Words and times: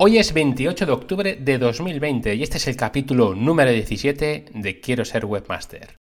Hoy 0.00 0.16
es 0.16 0.32
28 0.32 0.86
de 0.86 0.92
octubre 0.92 1.34
de 1.40 1.58
2020 1.58 2.32
y 2.36 2.44
este 2.44 2.58
es 2.58 2.68
el 2.68 2.76
capítulo 2.76 3.34
número 3.34 3.72
17 3.72 4.44
de 4.54 4.80
Quiero 4.80 5.04
ser 5.04 5.24
webmaster. 5.24 5.96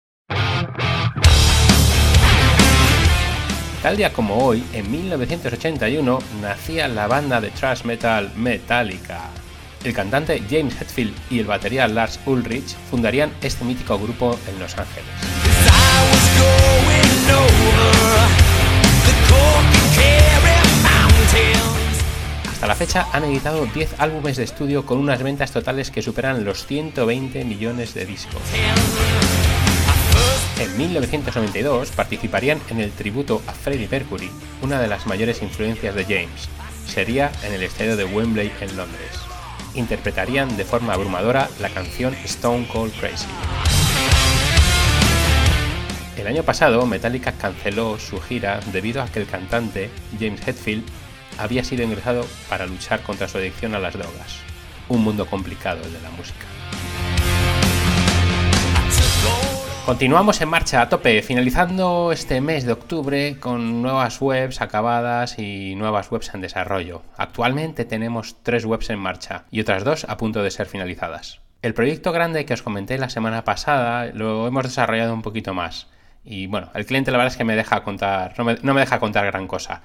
Tal 3.81 3.95
día 3.95 4.11
como 4.11 4.35
hoy, 4.35 4.65
en 4.73 4.91
1981, 4.91 6.19
nacía 6.41 6.89
la 6.89 7.07
banda 7.07 7.39
de 7.39 7.51
thrash 7.51 7.85
metal 7.85 8.33
Metallica. 8.35 9.29
El 9.85 9.93
cantante 9.93 10.43
James 10.49 10.75
Hetfield 10.81 11.15
y 11.29 11.39
el 11.39 11.45
batería 11.45 11.87
Lars 11.87 12.19
Ulrich 12.25 12.75
fundarían 12.89 13.31
este 13.41 13.63
mítico 13.63 13.97
grupo 13.97 14.37
en 14.49 14.59
Los 14.59 14.77
Ángeles. 14.77 15.05
Hasta 22.55 22.67
la 22.67 22.75
fecha 22.75 23.07
han 23.11 23.25
editado 23.25 23.65
10 23.65 23.99
álbumes 23.99 24.37
de 24.37 24.45
estudio 24.45 24.85
con 24.85 24.97
unas 24.97 25.21
ventas 25.21 25.51
totales 25.51 25.91
que 25.91 26.01
superan 26.01 26.45
los 26.45 26.65
120 26.65 27.43
millones 27.43 27.93
de 27.93 28.05
discos. 28.05 28.41
En 30.57 30.77
1992 30.77 31.91
participarían 31.91 32.61
en 32.69 32.79
el 32.79 32.91
tributo 32.91 33.41
a 33.45 33.51
Freddie 33.51 33.89
Mercury, 33.89 34.31
una 34.61 34.79
de 34.79 34.87
las 34.87 35.05
mayores 35.05 35.41
influencias 35.41 35.95
de 35.95 36.05
James. 36.05 36.47
Sería 36.87 37.29
en 37.43 37.51
el 37.51 37.61
estadio 37.61 37.97
de 37.97 38.05
Wembley 38.05 38.49
en 38.61 38.77
Londres. 38.77 39.11
Interpretarían 39.73 40.55
de 40.55 40.63
forma 40.63 40.93
abrumadora 40.93 41.49
la 41.59 41.67
canción 41.67 42.15
Stone 42.23 42.69
Cold 42.71 42.93
Crazy. 42.97 43.27
El 46.15 46.27
año 46.27 46.43
pasado 46.43 46.85
Metallica 46.85 47.33
canceló 47.33 47.99
su 47.99 48.21
gira 48.21 48.61
debido 48.71 49.01
a 49.01 49.07
que 49.07 49.19
el 49.19 49.27
cantante 49.27 49.89
James 50.17 50.47
Hetfield 50.47 50.85
había 51.37 51.63
sido 51.63 51.83
ingresado 51.83 52.25
para 52.49 52.65
luchar 52.65 53.01
contra 53.01 53.27
su 53.27 53.37
adicción 53.37 53.75
a 53.75 53.79
las 53.79 53.93
drogas. 53.93 54.39
Un 54.87 55.03
mundo 55.03 55.25
complicado 55.25 55.81
el 55.83 55.93
de 55.93 56.01
la 56.01 56.11
música. 56.11 56.45
Continuamos 59.85 60.41
en 60.41 60.49
marcha 60.49 60.81
a 60.81 60.89
tope, 60.89 61.21
finalizando 61.21 62.11
este 62.11 62.41
mes 62.41 62.65
de 62.65 62.71
octubre 62.71 63.39
con 63.39 63.83
nuevas 63.83 64.19
webs 64.19 64.59
acabadas 64.59 65.37
y 65.37 65.75
nuevas 65.75 66.09
webs 66.11 66.33
en 66.33 66.41
desarrollo. 66.41 67.03
Actualmente 67.17 67.85
tenemos 67.85 68.37
tres 68.41 68.65
webs 68.65 68.89
en 68.89 68.97
marcha 68.97 69.43
y 69.51 69.61
otras 69.61 69.83
dos 69.83 70.05
a 70.09 70.17
punto 70.17 70.41
de 70.41 70.49
ser 70.49 70.65
finalizadas. 70.65 71.41
El 71.61 71.75
proyecto 71.75 72.11
grande 72.11 72.45
que 72.45 72.55
os 72.55 72.63
comenté 72.63 72.97
la 72.97 73.09
semana 73.09 73.43
pasada 73.43 74.07
lo 74.11 74.47
hemos 74.47 74.63
desarrollado 74.63 75.13
un 75.13 75.21
poquito 75.21 75.53
más. 75.53 75.87
Y 76.23 76.47
bueno, 76.47 76.71
el 76.73 76.87
cliente 76.87 77.11
la 77.11 77.19
verdad 77.19 77.33
es 77.33 77.37
que 77.37 77.43
me 77.43 77.55
deja 77.55 77.83
contar, 77.83 78.33
no 78.39 78.43
me, 78.43 78.57
no 78.63 78.73
me 78.73 78.81
deja 78.81 78.99
contar 78.99 79.27
gran 79.27 79.45
cosa 79.45 79.83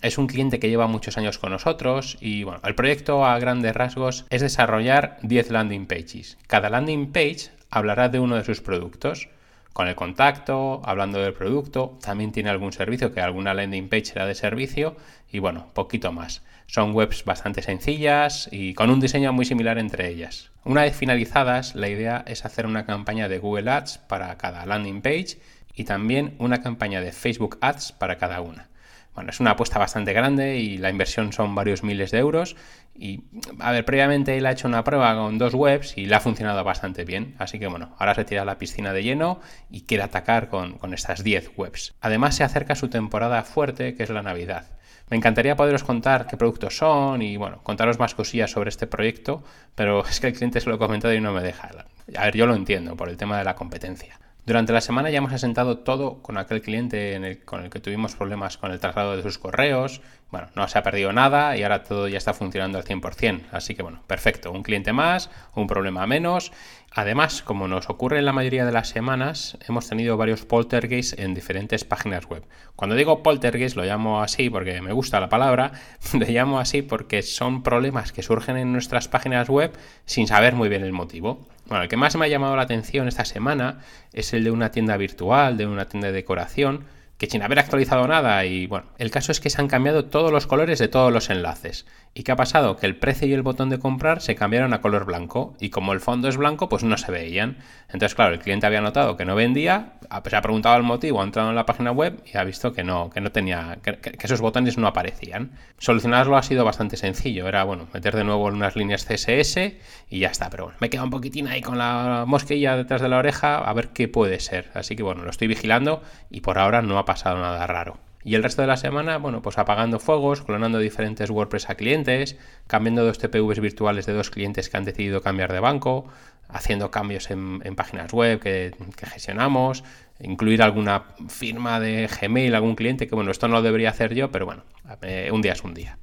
es 0.00 0.18
un 0.18 0.26
cliente 0.26 0.60
que 0.60 0.68
lleva 0.68 0.86
muchos 0.86 1.18
años 1.18 1.38
con 1.38 1.50
nosotros 1.50 2.16
y 2.20 2.44
bueno, 2.44 2.60
el 2.64 2.74
proyecto 2.74 3.24
a 3.24 3.38
grandes 3.38 3.74
rasgos 3.74 4.26
es 4.30 4.42
desarrollar 4.42 5.18
10 5.22 5.50
landing 5.50 5.86
pages. 5.86 6.38
Cada 6.46 6.70
landing 6.70 7.10
page 7.12 7.50
hablará 7.70 8.08
de 8.08 8.20
uno 8.20 8.36
de 8.36 8.44
sus 8.44 8.60
productos. 8.60 9.28
Con 9.72 9.86
el 9.88 9.94
contacto, 9.94 10.82
hablando 10.84 11.20
del 11.20 11.34
producto, 11.34 11.98
también 12.02 12.32
tiene 12.32 12.50
algún 12.50 12.72
servicio, 12.72 13.12
que 13.12 13.20
alguna 13.20 13.54
landing 13.54 13.88
page 13.88 14.06
será 14.06 14.26
de 14.26 14.34
servicio 14.34 14.96
y 15.30 15.38
bueno, 15.38 15.68
poquito 15.74 16.12
más. 16.12 16.42
Son 16.66 16.94
webs 16.94 17.24
bastante 17.24 17.62
sencillas 17.62 18.48
y 18.52 18.74
con 18.74 18.90
un 18.90 19.00
diseño 19.00 19.32
muy 19.32 19.44
similar 19.44 19.78
entre 19.78 20.08
ellas. 20.08 20.50
Una 20.64 20.82
vez 20.82 20.96
finalizadas, 20.96 21.74
la 21.74 21.88
idea 21.88 22.24
es 22.26 22.44
hacer 22.44 22.66
una 22.66 22.84
campaña 22.84 23.28
de 23.28 23.38
Google 23.38 23.70
Ads 23.70 23.98
para 23.98 24.36
cada 24.36 24.66
landing 24.66 25.00
page 25.00 25.38
y 25.74 25.84
también 25.84 26.34
una 26.38 26.60
campaña 26.60 27.00
de 27.00 27.12
Facebook 27.12 27.58
Ads 27.60 27.92
para 27.92 28.18
cada 28.18 28.40
una. 28.40 28.68
Bueno, 29.18 29.30
es 29.32 29.40
una 29.40 29.50
apuesta 29.50 29.80
bastante 29.80 30.12
grande 30.12 30.58
y 30.58 30.78
la 30.78 30.90
inversión 30.90 31.32
son 31.32 31.52
varios 31.52 31.82
miles 31.82 32.12
de 32.12 32.18
euros. 32.18 32.54
Y, 32.94 33.24
a 33.58 33.72
ver, 33.72 33.84
previamente 33.84 34.38
él 34.38 34.46
ha 34.46 34.52
hecho 34.52 34.68
una 34.68 34.84
prueba 34.84 35.12
con 35.16 35.38
dos 35.38 35.54
webs 35.54 35.98
y 35.98 36.06
le 36.06 36.14
ha 36.14 36.20
funcionado 36.20 36.62
bastante 36.62 37.04
bien. 37.04 37.34
Así 37.36 37.58
que, 37.58 37.66
bueno, 37.66 37.96
ahora 37.98 38.14
se 38.14 38.24
tira 38.24 38.44
la 38.44 38.58
piscina 38.58 38.92
de 38.92 39.02
lleno 39.02 39.40
y 39.70 39.80
quiere 39.80 40.04
atacar 40.04 40.48
con, 40.48 40.78
con 40.78 40.94
estas 40.94 41.24
10 41.24 41.50
webs. 41.56 41.96
Además, 42.00 42.36
se 42.36 42.44
acerca 42.44 42.76
su 42.76 42.90
temporada 42.90 43.42
fuerte, 43.42 43.96
que 43.96 44.04
es 44.04 44.10
la 44.10 44.22
Navidad. 44.22 44.66
Me 45.10 45.16
encantaría 45.16 45.56
poderos 45.56 45.82
contar 45.82 46.28
qué 46.28 46.36
productos 46.36 46.76
son 46.76 47.20
y, 47.20 47.36
bueno, 47.36 47.58
contaros 47.64 47.98
más 47.98 48.14
cosillas 48.14 48.52
sobre 48.52 48.68
este 48.68 48.86
proyecto, 48.86 49.42
pero 49.74 50.06
es 50.08 50.20
que 50.20 50.28
el 50.28 50.34
cliente 50.34 50.60
se 50.60 50.68
lo 50.68 50.76
ha 50.76 50.78
comentado 50.78 51.12
y 51.12 51.20
no 51.20 51.32
me 51.32 51.42
deja. 51.42 51.70
A 52.16 52.24
ver, 52.26 52.36
yo 52.36 52.46
lo 52.46 52.54
entiendo 52.54 52.96
por 52.96 53.08
el 53.08 53.16
tema 53.16 53.36
de 53.36 53.42
la 53.42 53.56
competencia. 53.56 54.20
Durante 54.48 54.72
la 54.72 54.80
semana 54.80 55.10
ya 55.10 55.18
hemos 55.18 55.34
asentado 55.34 55.80
todo 55.80 56.22
con 56.22 56.38
aquel 56.38 56.62
cliente 56.62 57.42
con 57.44 57.64
el 57.64 57.68
que 57.68 57.80
tuvimos 57.80 58.16
problemas 58.16 58.56
con 58.56 58.72
el 58.72 58.80
traslado 58.80 59.14
de 59.14 59.22
sus 59.22 59.36
correos. 59.36 60.00
Bueno, 60.30 60.48
no 60.54 60.66
se 60.68 60.78
ha 60.78 60.82
perdido 60.82 61.12
nada 61.12 61.54
y 61.58 61.64
ahora 61.64 61.84
todo 61.84 62.08
ya 62.08 62.16
está 62.16 62.32
funcionando 62.32 62.78
al 62.78 62.84
100%. 62.84 63.42
Así 63.52 63.74
que 63.74 63.82
bueno, 63.82 64.02
perfecto. 64.06 64.50
Un 64.50 64.62
cliente 64.62 64.94
más, 64.94 65.30
un 65.54 65.66
problema 65.66 66.06
menos. 66.06 66.50
Además, 66.90 67.42
como 67.42 67.68
nos 67.68 67.90
ocurre 67.90 68.20
en 68.20 68.24
la 68.24 68.32
mayoría 68.32 68.64
de 68.64 68.72
las 68.72 68.88
semanas, 68.88 69.58
hemos 69.68 69.86
tenido 69.86 70.16
varios 70.16 70.46
poltergeists 70.46 71.18
en 71.18 71.34
diferentes 71.34 71.84
páginas 71.84 72.24
web. 72.24 72.42
Cuando 72.74 72.96
digo 72.96 73.22
poltergeist 73.22 73.76
lo 73.76 73.84
llamo 73.84 74.22
así 74.22 74.48
porque 74.48 74.80
me 74.80 74.94
gusta 74.94 75.20
la 75.20 75.28
palabra, 75.28 75.72
lo 76.14 76.26
llamo 76.26 76.58
así 76.58 76.80
porque 76.80 77.20
son 77.20 77.62
problemas 77.62 78.12
que 78.12 78.22
surgen 78.22 78.56
en 78.56 78.72
nuestras 78.72 79.08
páginas 79.08 79.50
web 79.50 79.72
sin 80.06 80.26
saber 80.26 80.54
muy 80.54 80.70
bien 80.70 80.84
el 80.84 80.92
motivo. 80.94 81.46
Bueno, 81.68 81.82
el 81.82 81.88
que 81.90 81.98
más 81.98 82.16
me 82.16 82.24
ha 82.24 82.28
llamado 82.28 82.56
la 82.56 82.62
atención 82.62 83.08
esta 83.08 83.26
semana 83.26 83.80
es 84.14 84.32
el 84.32 84.42
de 84.42 84.50
una 84.50 84.70
tienda 84.70 84.96
virtual, 84.96 85.58
de 85.58 85.66
una 85.66 85.86
tienda 85.86 86.08
de 86.08 86.14
decoración, 86.14 86.84
que 87.18 87.28
sin 87.28 87.42
haber 87.42 87.58
actualizado 87.58 88.06
nada 88.06 88.44
y 88.44 88.66
bueno, 88.66 88.86
el 88.98 89.10
caso 89.10 89.32
es 89.32 89.40
que 89.40 89.50
se 89.50 89.60
han 89.60 89.66
cambiado 89.66 90.04
todos 90.04 90.30
los 90.30 90.46
colores 90.46 90.78
de 90.78 90.88
todos 90.88 91.12
los 91.12 91.30
enlaces. 91.30 91.84
¿Y 92.14 92.22
qué 92.22 92.32
ha 92.32 92.36
pasado? 92.36 92.76
Que 92.76 92.86
el 92.86 92.96
precio 92.96 93.28
y 93.28 93.32
el 93.32 93.42
botón 93.42 93.70
de 93.70 93.78
comprar 93.78 94.22
se 94.22 94.34
cambiaron 94.34 94.72
a 94.72 94.80
color 94.80 95.04
blanco 95.04 95.54
y 95.60 95.70
como 95.70 95.92
el 95.92 96.00
fondo 96.00 96.28
es 96.28 96.36
blanco, 96.36 96.68
pues 96.68 96.84
no 96.84 96.96
se 96.96 97.12
veían. 97.12 97.58
Entonces, 97.88 98.14
claro, 98.14 98.34
el 98.34 98.40
cliente 98.40 98.66
había 98.66 98.80
notado 98.80 99.16
que 99.16 99.24
no 99.24 99.34
vendía, 99.34 99.98
se 100.24 100.36
ha 100.36 100.42
preguntado 100.42 100.76
el 100.76 100.82
motivo, 100.84 101.20
ha 101.20 101.24
entrado 101.24 101.50
en 101.50 101.56
la 101.56 101.66
página 101.66 101.90
web 101.90 102.22
y 102.24 102.36
ha 102.36 102.44
visto 102.44 102.72
que 102.72 102.84
no, 102.84 103.10
que 103.10 103.20
no 103.20 103.32
tenía, 103.32 103.78
que, 103.82 103.98
esos 104.20 104.40
botones 104.40 104.78
no 104.78 104.86
aparecían. 104.86 105.52
Solucionarlo 105.78 106.36
ha 106.36 106.42
sido 106.42 106.64
bastante 106.64 106.96
sencillo, 106.96 107.48
era 107.48 107.64
bueno, 107.64 107.88
meter 107.92 108.14
de 108.14 108.24
nuevo 108.24 108.46
unas 108.46 108.76
líneas 108.76 109.04
CSS 109.04 109.74
y 110.08 110.20
ya 110.20 110.28
está. 110.28 110.50
Pero 110.50 110.64
bueno, 110.64 110.78
me 110.80 110.90
queda 110.90 111.04
un 111.04 111.10
poquitín 111.10 111.48
ahí 111.48 111.62
con 111.62 111.78
la 111.78 112.24
mosquilla 112.26 112.76
detrás 112.76 113.00
de 113.00 113.08
la 113.08 113.18
oreja 113.18 113.58
a 113.58 113.72
ver 113.72 113.88
qué 113.88 114.08
puede 114.08 114.40
ser. 114.40 114.70
Así 114.74 114.96
que 114.96 115.02
bueno, 115.02 115.24
lo 115.24 115.30
estoy 115.30 115.48
vigilando 115.48 116.02
y 116.30 116.40
por 116.40 116.58
ahora 116.58 116.82
no 116.82 116.98
ha 116.98 117.04
pasado 117.08 117.38
nada 117.40 117.66
raro. 117.66 117.96
Y 118.22 118.34
el 118.34 118.42
resto 118.42 118.60
de 118.60 118.68
la 118.68 118.76
semana, 118.76 119.16
bueno, 119.16 119.40
pues 119.40 119.56
apagando 119.56 119.98
fuegos, 119.98 120.42
clonando 120.42 120.78
diferentes 120.78 121.30
WordPress 121.30 121.70
a 121.70 121.76
clientes, 121.76 122.36
cambiando 122.66 123.02
dos 123.02 123.16
TPVs 123.16 123.60
virtuales 123.60 124.04
de 124.04 124.12
dos 124.12 124.28
clientes 124.28 124.68
que 124.68 124.76
han 124.76 124.84
decidido 124.84 125.22
cambiar 125.22 125.50
de 125.50 125.60
banco, 125.60 126.06
haciendo 126.48 126.90
cambios 126.90 127.30
en, 127.30 127.60
páginas 127.74 128.12
web 128.12 128.40
que, 128.40 128.74
gestionamos, 129.10 129.82
incluir 130.20 130.62
alguna 130.62 131.04
firma 131.28 131.80
de 131.80 132.06
Gmail, 132.06 132.54
algún 132.54 132.74
cliente, 132.74 133.06
que 133.06 133.14
bueno, 133.14 133.30
esto 133.30 133.48
no 133.48 133.54
lo 133.54 133.62
debería 133.62 133.88
hacer 133.88 134.14
yo, 134.14 134.30
pero 134.30 134.44
bueno, 134.44 134.64
eh, 135.00 135.30
un 135.32 135.40
día 135.40 135.52
es 135.52 135.64
un 135.64 135.72
día. 135.72 135.98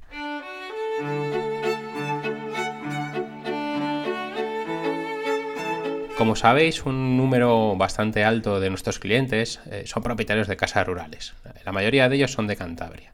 Como 6.16 6.34
sabéis, 6.34 6.86
un 6.86 7.18
número 7.18 7.76
bastante 7.76 8.24
alto 8.24 8.58
de 8.58 8.70
nuestros 8.70 8.98
clientes 8.98 9.60
eh, 9.70 9.82
son 9.84 10.02
propietarios 10.02 10.48
de 10.48 10.56
casas 10.56 10.86
rurales. 10.86 11.34
La 11.66 11.72
mayoría 11.72 12.08
de 12.08 12.16
ellos 12.16 12.32
son 12.32 12.46
de 12.46 12.56
Cantabria. 12.56 13.12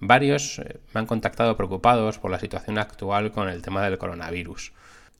Varios 0.00 0.58
eh, 0.58 0.78
me 0.94 1.00
han 1.00 1.06
contactado 1.06 1.58
preocupados 1.58 2.18
por 2.18 2.30
la 2.30 2.40
situación 2.40 2.78
actual 2.78 3.32
con 3.32 3.50
el 3.50 3.60
tema 3.60 3.82
del 3.82 3.98
coronavirus. 3.98 4.72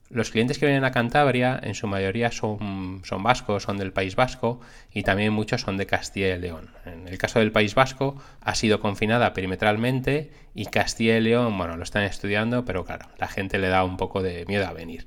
Los 0.09 0.31
clientes 0.31 0.57
que 0.57 0.65
vienen 0.65 0.85
a 0.85 0.91
Cantabria 0.91 1.59
en 1.61 1.75
su 1.75 1.85
mayoría 1.85 2.31
son, 2.31 3.03
son, 3.03 3.21
vascos, 3.21 3.61
son 3.61 3.77
del 3.77 3.93
País 3.93 4.15
Vasco 4.15 4.59
y 4.91 5.03
también 5.03 5.31
muchos 5.31 5.61
son 5.61 5.77
de 5.77 5.85
Castilla 5.85 6.35
y 6.35 6.39
León. 6.39 6.71
En 6.87 7.07
el 7.07 7.19
caso 7.19 7.37
del 7.37 7.51
País 7.51 7.75
Vasco 7.75 8.19
ha 8.41 8.55
sido 8.55 8.79
confinada 8.79 9.35
perimetralmente 9.35 10.31
y 10.55 10.65
Castilla 10.65 11.15
y 11.17 11.21
León, 11.21 11.55
bueno, 11.59 11.77
lo 11.77 11.83
están 11.83 12.05
estudiando, 12.05 12.65
pero 12.65 12.85
claro, 12.85 13.05
la 13.19 13.27
gente 13.27 13.59
le 13.59 13.67
da 13.67 13.83
un 13.83 13.97
poco 13.97 14.23
de 14.23 14.47
miedo 14.47 14.65
a 14.65 14.73
venir. 14.73 15.05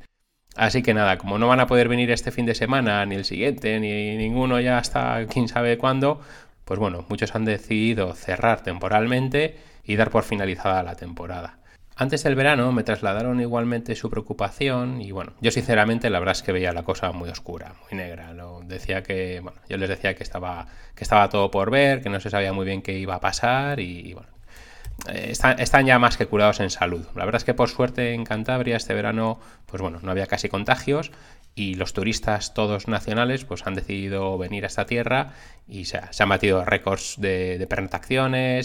Así 0.56 0.82
que 0.82 0.93
nada, 0.93 1.16
como 1.19 1.38
no 1.38 1.49
van 1.49 1.60
a 1.60 1.66
poder 1.66 1.88
venir 1.88 2.10
este 2.10 2.31
fin 2.31 2.46
de 2.46 2.54
semana, 2.54 3.04
ni 3.06 3.14
el 3.14 3.25
siguiente, 3.25 3.81
ni 3.81 4.16
ninguno 4.16 4.60
ya 4.60 4.78
hasta 4.78 5.25
quién 5.26 5.49
sabe 5.49 5.78
cuándo, 5.78 6.20
pues 6.64 6.78
bueno, 6.78 7.06
muchos 7.08 7.34
han 7.34 7.44
decidido 7.44 8.14
cerrar 8.14 8.62
temporalmente 8.62 9.56
y 9.84 9.96
dar 9.96 10.10
por 10.10 10.25
finalizada 10.25 10.82
la 10.82 10.94
temporada. 10.94 11.58
Antes 11.94 12.22
del 12.25 12.34
verano 12.34 12.72
me 12.72 12.84
trasladaron 12.84 13.40
igualmente 13.40 13.94
su 13.94 14.08
preocupación 14.10 15.02
y 15.02 15.10
bueno, 15.10 15.34
yo 15.40 15.50
sinceramente 15.50 16.08
la 16.08 16.19
verdad 16.19 16.37
es 16.37 16.43
que 16.43 16.52
veía 16.52 16.72
la 16.72 16.84
cosa 16.84 17.12
muy 17.12 17.28
oscura, 17.28 17.75
muy 17.82 17.99
negra. 17.99 18.34
Decía 18.64 19.02
que, 19.02 19.40
bueno, 19.40 19.58
yo 19.69 19.76
les 19.76 19.88
decía 19.88 20.14
que 20.14 20.22
estaba, 20.22 20.66
que 20.94 21.04
estaba 21.04 21.28
todo 21.28 21.50
por 21.50 21.70
ver, 21.70 22.02
que 22.02 22.08
no 22.08 22.19
se 22.20 22.31
sabía 22.31 22.52
muy 22.52 22.64
bien 22.64 22.82
qué 22.82 22.99
iba 22.99 23.16
a 23.16 23.20
pasar 23.20 23.78
y, 23.78 24.14
bueno, 24.14 24.28
eh, 24.28 24.31
están, 25.06 25.60
están, 25.60 25.87
ya 25.87 25.99
más 25.99 26.16
que 26.16 26.26
curados 26.26 26.60
en 26.60 26.70
salud. 26.70 27.06
La 27.14 27.25
verdad 27.25 27.40
es 27.40 27.44
que 27.44 27.54
por 27.54 27.69
suerte 27.69 28.14
en 28.14 28.25
Cantabria 28.25 28.76
este 28.76 28.94
verano, 28.94 29.40
pues 29.66 29.82
bueno, 29.82 29.99
no 30.02 30.10
había 30.10 30.26
casi 30.26 30.49
contagios 30.49 31.10
y 31.54 31.75
los 31.75 31.93
turistas 31.93 32.54
todos 32.54 32.88
nacionales 32.88 33.44
pues 33.44 33.66
han 33.66 33.75
decidido 33.75 34.38
venir 34.38 34.64
a 34.64 34.69
esta 34.69 34.87
tierra 34.87 35.32
y 35.69 35.84
se, 35.84 36.00
han 36.19 36.28
batido 36.28 36.64
récords 36.64 37.16
de, 37.19 37.58
de 37.58 37.69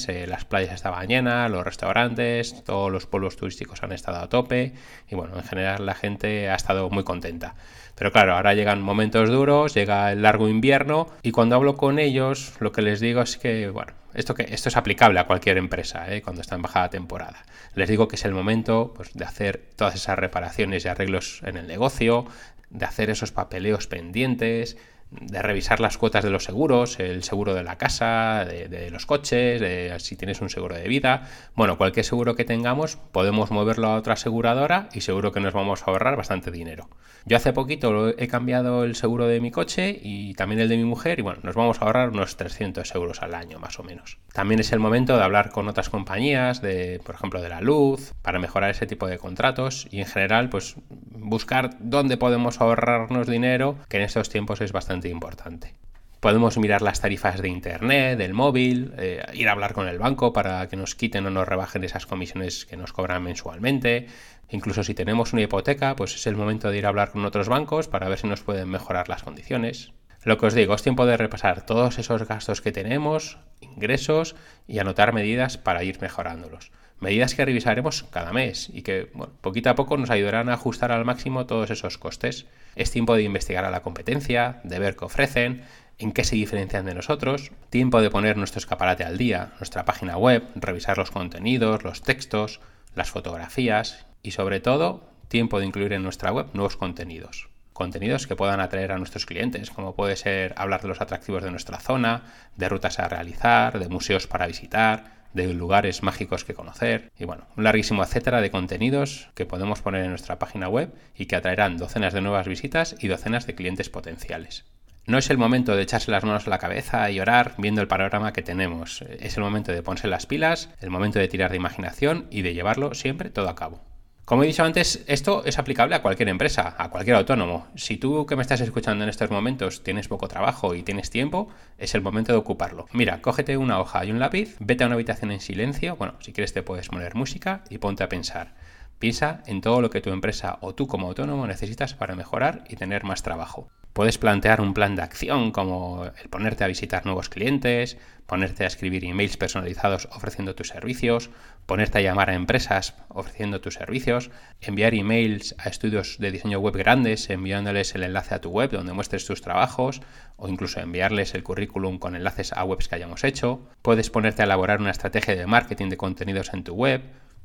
eh, 0.08 0.28
las 0.28 0.46
playas 0.46 0.74
estaban 0.74 1.08
llenas, 1.08 1.52
los 1.52 1.64
restaurantes, 1.66 2.64
todos 2.64 2.92
los 2.92 3.06
pueblos 3.06 3.36
turísticos 3.36 3.84
han 3.84 3.92
estado 3.92 4.20
a 4.20 4.30
tope 4.30 4.74
y 5.10 5.16
bueno, 5.16 5.38
en 5.38 5.44
general 5.44 5.86
la 5.86 5.96
gente 5.96 6.50
ha 6.50 6.56
estado 6.56 6.90
muy 6.90 7.04
contenta. 7.04 7.56
Pero 7.96 8.12
claro, 8.12 8.36
ahora 8.36 8.54
llegan 8.54 8.82
momentos 8.82 9.30
duros, 9.30 9.74
llega 9.74 10.12
el 10.12 10.22
largo 10.22 10.48
invierno 10.48 11.08
y 11.24 11.32
cuando 11.32 11.56
hablo 11.56 11.76
con 11.76 12.00
ellos 12.00 12.54
lo 12.60 12.72
que 12.72 12.82
les 12.82 13.00
digo 13.00 13.22
es 13.22 13.38
que, 13.38 13.70
bueno, 13.70 13.94
esto, 14.18 14.34
que, 14.34 14.48
esto 14.50 14.70
es 14.70 14.76
aplicable 14.76 15.20
a 15.20 15.28
cualquier 15.28 15.58
empresa 15.58 16.14
¿eh? 16.14 16.22
cuando 16.22 16.42
está 16.42 16.56
en 16.56 16.64
bajada 16.64 16.90
temporada. 16.90 17.46
Les 17.76 17.88
digo 17.88 18.08
que 18.08 18.16
es 18.16 18.26
el 18.26 18.34
momento 18.34 18.94
pues, 18.96 19.14
de 19.14 19.24
hacer 19.24 19.70
todas 19.76 19.96
esas 19.96 20.18
reparaciones 20.18 20.84
y 20.84 20.88
arreglos 20.88 21.42
en 21.44 21.56
el 21.56 21.68
negocio, 21.68 22.26
de 22.70 22.86
hacer 22.86 23.10
esos 23.12 23.32
papeleos 23.32 23.88
pendientes, 23.88 24.76
de 25.12 25.42
revisar 25.42 25.80
las 25.80 25.98
cuotas 25.98 26.24
de 26.24 26.30
los 26.30 26.44
seguros, 26.44 27.00
el 27.00 27.24
seguro 27.24 27.54
de 27.54 27.64
la 27.64 27.78
casa, 27.78 28.46
de, 28.46 28.90
los 28.92 29.06
coches, 29.06 29.62
de, 29.62 29.96
si 30.00 30.16
tienes 30.16 30.42
un 30.42 30.50
seguro 30.50 30.76
de 30.76 30.88
vida. 30.88 31.28
Bueno, 31.56 31.78
cualquier 31.78 32.06
seguro 32.06 32.36
que 32.36 32.46
tengamos 32.46 32.98
podemos 33.12 33.52
moverlo 33.52 33.88
a 33.88 33.96
otra 33.96 34.14
aseguradora 34.14 34.90
y 34.94 35.02
seguro 35.02 35.32
que 35.32 35.40
nos 35.40 35.54
vamos 35.54 35.84
a 35.84 35.92
ahorrar 35.92 36.18
bastante 36.18 36.52
dinero. 36.52 36.90
Yo 37.26 37.36
hace 37.36 37.52
poquito 37.54 38.10
he 38.18 38.28
cambiado 38.28 38.84
el 38.84 38.96
seguro 38.96 39.28
de 39.28 39.42
mi 39.42 39.52
coche 39.52 40.00
y 40.02 40.34
también 40.36 40.62
el 40.62 40.70
de 40.70 40.78
mi 40.78 40.86
mujer 40.86 41.20
y 41.20 41.22
bueno, 41.22 41.40
nos 41.44 41.56
vamos 41.56 41.82
a 41.82 41.86
ahorrar 41.86 42.10
unos 42.10 42.38
300 42.38 42.94
euros 42.96 43.22
al 43.22 43.34
año 43.34 43.60
más 43.60 43.80
o 43.80 43.84
menos. 43.84 44.18
También 44.34 44.60
es 44.60 44.72
el 44.72 44.80
momento 44.80 45.18
de 45.18 45.24
hablar 45.24 45.52
con 45.52 45.68
otras 45.68 45.90
compañías, 45.90 46.62
de, 46.62 47.02
por 47.04 47.16
ejemplo, 47.16 47.42
de 47.42 47.50
la 47.50 47.62
luz, 47.62 48.14
para 48.22 48.40
mejorar 48.40 48.72
ese 48.72 48.88
tipo 48.88 49.08
de 49.08 49.18
contratos 49.18 49.88
y 49.92 50.00
en 50.00 50.06
general 50.06 50.50
pues 50.50 50.76
buscar 50.90 51.72
dónde 51.80 52.18
podemos 52.18 52.62
ahorrarnos 52.62 53.28
dinero, 53.28 53.78
que 53.90 53.98
en 53.98 54.04
estos 54.04 54.30
tiempos 54.30 54.62
es 54.62 54.72
bastante 54.72 54.97
importante. 55.06 55.76
Podemos 56.20 56.58
mirar 56.58 56.82
las 56.82 57.00
tarifas 57.00 57.42
de 57.42 57.48
internet, 57.48 58.18
del 58.18 58.34
móvil, 58.34 58.94
eh, 58.98 59.24
ir 59.34 59.48
a 59.48 59.52
hablar 59.52 59.74
con 59.74 59.88
el 59.88 60.00
banco 60.00 60.34
para 60.34 60.68
que 60.68 60.76
nos 60.76 60.96
quiten 60.96 61.28
o 61.28 61.30
nos 61.30 61.48
rebajen 61.48 61.84
esas 61.84 62.08
comisiones 62.08 62.66
que 62.66 62.76
nos 62.76 62.92
cobran 62.92 63.22
mensualmente. 63.22 64.08
Incluso 64.50 64.84
si 64.84 64.96
tenemos 64.96 65.34
una 65.34 65.44
hipoteca, 65.44 65.96
pues 65.96 66.16
es 66.16 66.26
el 66.26 66.36
momento 66.36 66.72
de 66.72 66.78
ir 66.80 66.86
a 66.88 66.90
hablar 66.90 67.12
con 67.12 67.24
otros 67.24 67.50
bancos 67.50 67.88
para 67.88 68.10
ver 68.10 68.18
si 68.18 68.28
nos 68.28 68.42
pueden 68.42 68.70
mejorar 68.70 69.10
las 69.10 69.22
condiciones. 69.22 69.94
Lo 70.24 70.38
que 70.38 70.48
os 70.48 70.54
digo, 70.56 70.74
es 70.74 70.82
tiempo 70.82 71.06
de 71.06 71.18
repasar 71.18 71.66
todos 71.66 72.00
esos 72.00 72.28
gastos 72.28 72.62
que 72.62 72.72
tenemos, 72.72 73.38
ingresos 73.62 74.36
y 74.68 74.80
anotar 74.80 75.14
medidas 75.14 75.58
para 75.58 75.84
ir 75.84 76.02
mejorándolos. 76.02 76.72
Medidas 77.00 77.36
que 77.36 77.46
revisaremos 77.46 78.04
cada 78.04 78.34
mes 78.34 78.70
y 78.74 78.82
que 78.82 79.12
poquito 79.42 79.70
a 79.70 79.76
poco 79.76 79.98
nos 79.98 80.10
ayudarán 80.10 80.50
a 80.50 80.54
ajustar 80.54 80.92
al 80.92 81.06
máximo 81.06 81.46
todos 81.46 81.70
esos 81.70 81.98
costes. 81.98 82.48
Es 82.76 82.90
tiempo 82.90 83.16
de 83.16 83.24
investigar 83.24 83.66
a 83.66 83.72
la 83.72 83.82
competencia, 83.82 84.62
de 84.64 84.80
ver 84.80 84.96
qué 84.96 85.06
ofrecen, 85.06 85.64
en 86.00 86.12
qué 86.12 86.24
se 86.24 86.36
diferencian 86.36 86.86
de 86.86 86.96
nosotros, 86.96 87.52
tiempo 87.70 88.02
de 88.02 88.10
poner 88.10 88.38
nuestro 88.38 88.60
escaparate 88.60 89.04
al 89.04 89.18
día, 89.18 89.54
nuestra 89.60 89.86
página 89.86 90.18
web, 90.18 90.44
revisar 90.56 90.98
los 90.98 91.12
contenidos, 91.12 91.84
los 91.84 92.02
textos, 92.02 92.62
las 92.96 93.12
fotografías 93.12 94.06
y 94.24 94.32
sobre 94.32 94.60
todo 94.60 95.10
tiempo 95.28 95.60
de 95.60 95.66
incluir 95.66 95.94
en 95.94 96.04
nuestra 96.04 96.32
web 96.32 96.48
nuevos 96.54 96.78
contenidos. 96.78 97.50
Contenidos 97.74 98.26
que 98.26 98.36
puedan 98.36 98.60
atraer 98.60 98.92
a 98.92 98.98
nuestros 98.98 99.28
clientes, 99.28 99.70
como 99.70 99.96
puede 99.96 100.16
ser 100.16 100.54
hablar 100.58 100.82
de 100.82 100.88
los 100.88 101.02
atractivos 101.02 101.44
de 101.44 101.52
nuestra 101.52 101.80
zona, 101.80 102.24
de 102.56 102.70
rutas 102.70 102.98
a 102.98 103.08
realizar, 103.08 103.78
de 103.78 103.88
museos 103.88 104.26
para 104.26 104.48
visitar, 104.48 105.17
de 105.38 105.54
lugares 105.54 106.04
mágicos 106.04 106.44
que 106.44 106.54
conocer 106.54 107.12
y 107.18 107.26
bueno, 107.26 107.46
un 107.56 107.64
larguísimo 107.64 108.04
etcétera 108.04 108.42
de 108.42 108.52
contenidos 108.52 109.30
que 109.36 109.46
podemos 109.46 109.82
poner 109.82 110.04
en 110.04 110.10
nuestra 110.10 110.40
página 110.40 110.68
web 110.68 110.94
y 111.16 111.28
que 111.28 111.36
atraerán 111.36 111.78
docenas 111.78 112.14
de 112.14 112.22
nuevas 112.22 112.48
visitas 112.48 112.96
y 113.00 113.08
docenas 113.08 113.48
de 113.48 113.56
clientes 113.56 113.90
potenciales. 113.90 114.66
No 115.06 115.18
es 115.18 115.30
el 115.30 115.38
momento 115.38 115.74
de 115.74 115.84
echarse 115.84 116.12
las 116.12 116.26
manos 116.26 116.48
a 116.48 116.50
la 116.50 116.58
cabeza 116.58 117.10
y 117.10 117.16
llorar 117.16 117.54
viendo 117.58 117.80
el 117.80 117.88
panorama 117.88 118.34
que 118.34 118.42
tenemos. 118.42 119.04
Es 119.04 119.38
el 119.38 119.44
momento 119.44 119.72
de 119.72 119.82
ponerse 119.82 120.10
las 120.10 120.26
pilas, 120.26 120.70
el 120.82 120.90
momento 120.90 121.18
de 121.18 121.30
tirar 121.30 121.50
de 121.50 121.56
imaginación 121.56 122.28
y 122.30 122.42
de 122.42 122.54
llevarlo 122.54 122.94
siempre 122.94 123.30
todo 123.30 123.48
a 123.48 123.56
cabo. 123.56 123.87
Como 124.28 124.44
he 124.44 124.48
dicho 124.48 124.66
antes, 124.66 125.06
esto 125.08 125.46
es 125.46 125.58
aplicable 125.58 125.96
a 125.96 126.02
cualquier 126.02 126.28
empresa, 126.28 126.76
a 126.78 126.90
cualquier 126.90 127.16
autónomo. 127.16 127.68
Si 127.78 127.96
tú 127.96 128.26
que 128.26 128.36
me 128.36 128.42
estás 128.42 128.60
escuchando 128.60 129.06
en 129.06 129.10
estos 129.10 129.32
momentos 129.32 129.84
tienes 129.84 130.10
poco 130.10 130.28
trabajo 130.28 130.76
y 130.76 130.84
tienes 130.84 131.10
tiempo, 131.10 131.48
es 131.78 131.96
el 131.96 132.02
momento 132.02 132.34
de 132.34 132.38
ocuparlo. 132.38 132.88
Mira, 132.92 133.22
cógete 133.22 133.56
una 133.56 133.80
hoja 133.80 134.04
y 134.04 134.12
un 134.12 134.20
lápiz, 134.20 134.58
vete 134.60 134.84
a 134.84 134.88
una 134.88 134.96
habitación 134.96 135.32
en 135.32 135.40
silencio, 135.40 135.96
bueno, 135.96 136.16
si 136.20 136.34
quieres 136.34 136.52
te 136.52 136.62
puedes 136.62 136.90
poner 136.90 137.16
música 137.16 137.64
y 137.70 137.78
ponte 137.78 138.04
a 138.04 138.10
pensar. 138.10 138.54
Piensa 139.00 139.44
en 139.46 139.62
todo 139.62 139.80
lo 139.80 139.90
que 139.90 140.02
tu 140.02 140.10
empresa 140.10 140.58
o 140.60 140.76
tú 140.76 140.88
como 140.88 141.08
autónomo 141.08 141.48
necesitas 141.48 141.94
para 141.94 142.18
mejorar 142.18 142.66
y 142.68 142.76
tener 142.76 143.06
más 143.06 143.24
trabajo. 143.24 143.70
Puedes 143.94 144.18
plantear 144.18 144.62
un 144.62 144.74
plan 144.74 144.96
de 144.96 145.04
acción 145.04 145.52
como 145.52 146.06
el 146.06 146.30
ponerte 146.30 146.64
a 146.64 146.68
visitar 146.68 147.06
nuevos 147.06 147.30
clientes, 147.30 147.98
ponerte 148.28 148.64
a 148.64 148.68
escribir 148.68 149.06
emails 149.06 149.38
personalizados 149.38 150.08
ofreciendo 150.12 150.54
tus 150.54 150.68
servicios, 150.68 151.32
ponerte 151.68 152.00
a 152.00 152.02
llamar 152.02 152.32
a 152.32 152.34
empresas 152.34 152.96
ofreciendo 153.10 153.62
tus 153.62 153.76
servicios, 153.76 154.32
enviar 154.62 154.96
emails 154.96 155.54
a 155.60 155.70
estudios 155.70 156.18
de 156.18 156.32
diseño 156.32 156.60
web 156.60 156.76
grandes 156.76 157.30
enviándoles 157.30 157.94
el 157.94 158.04
enlace 158.04 158.34
a 158.34 158.42
tu 158.42 158.50
web 158.50 158.72
donde 158.72 158.94
muestres 158.94 159.26
tus 159.26 159.42
trabajos 159.42 160.02
o 160.38 160.48
incluso 160.48 160.80
enviarles 160.80 161.36
el 161.36 161.44
currículum 161.44 162.00
con 162.00 162.16
enlaces 162.16 162.54
a 162.54 162.64
webs 162.64 162.88
que 162.88 162.96
hayamos 162.96 163.24
hecho. 163.24 163.68
Puedes 163.82 164.10
ponerte 164.10 164.42
a 164.42 164.46
elaborar 164.46 164.80
una 164.80 164.92
estrategia 164.92 165.36
de 165.36 165.46
marketing 165.46 165.90
de 165.90 165.98
contenidos 165.98 166.54
en 166.54 166.64
tu 166.64 166.74
web. 166.74 167.02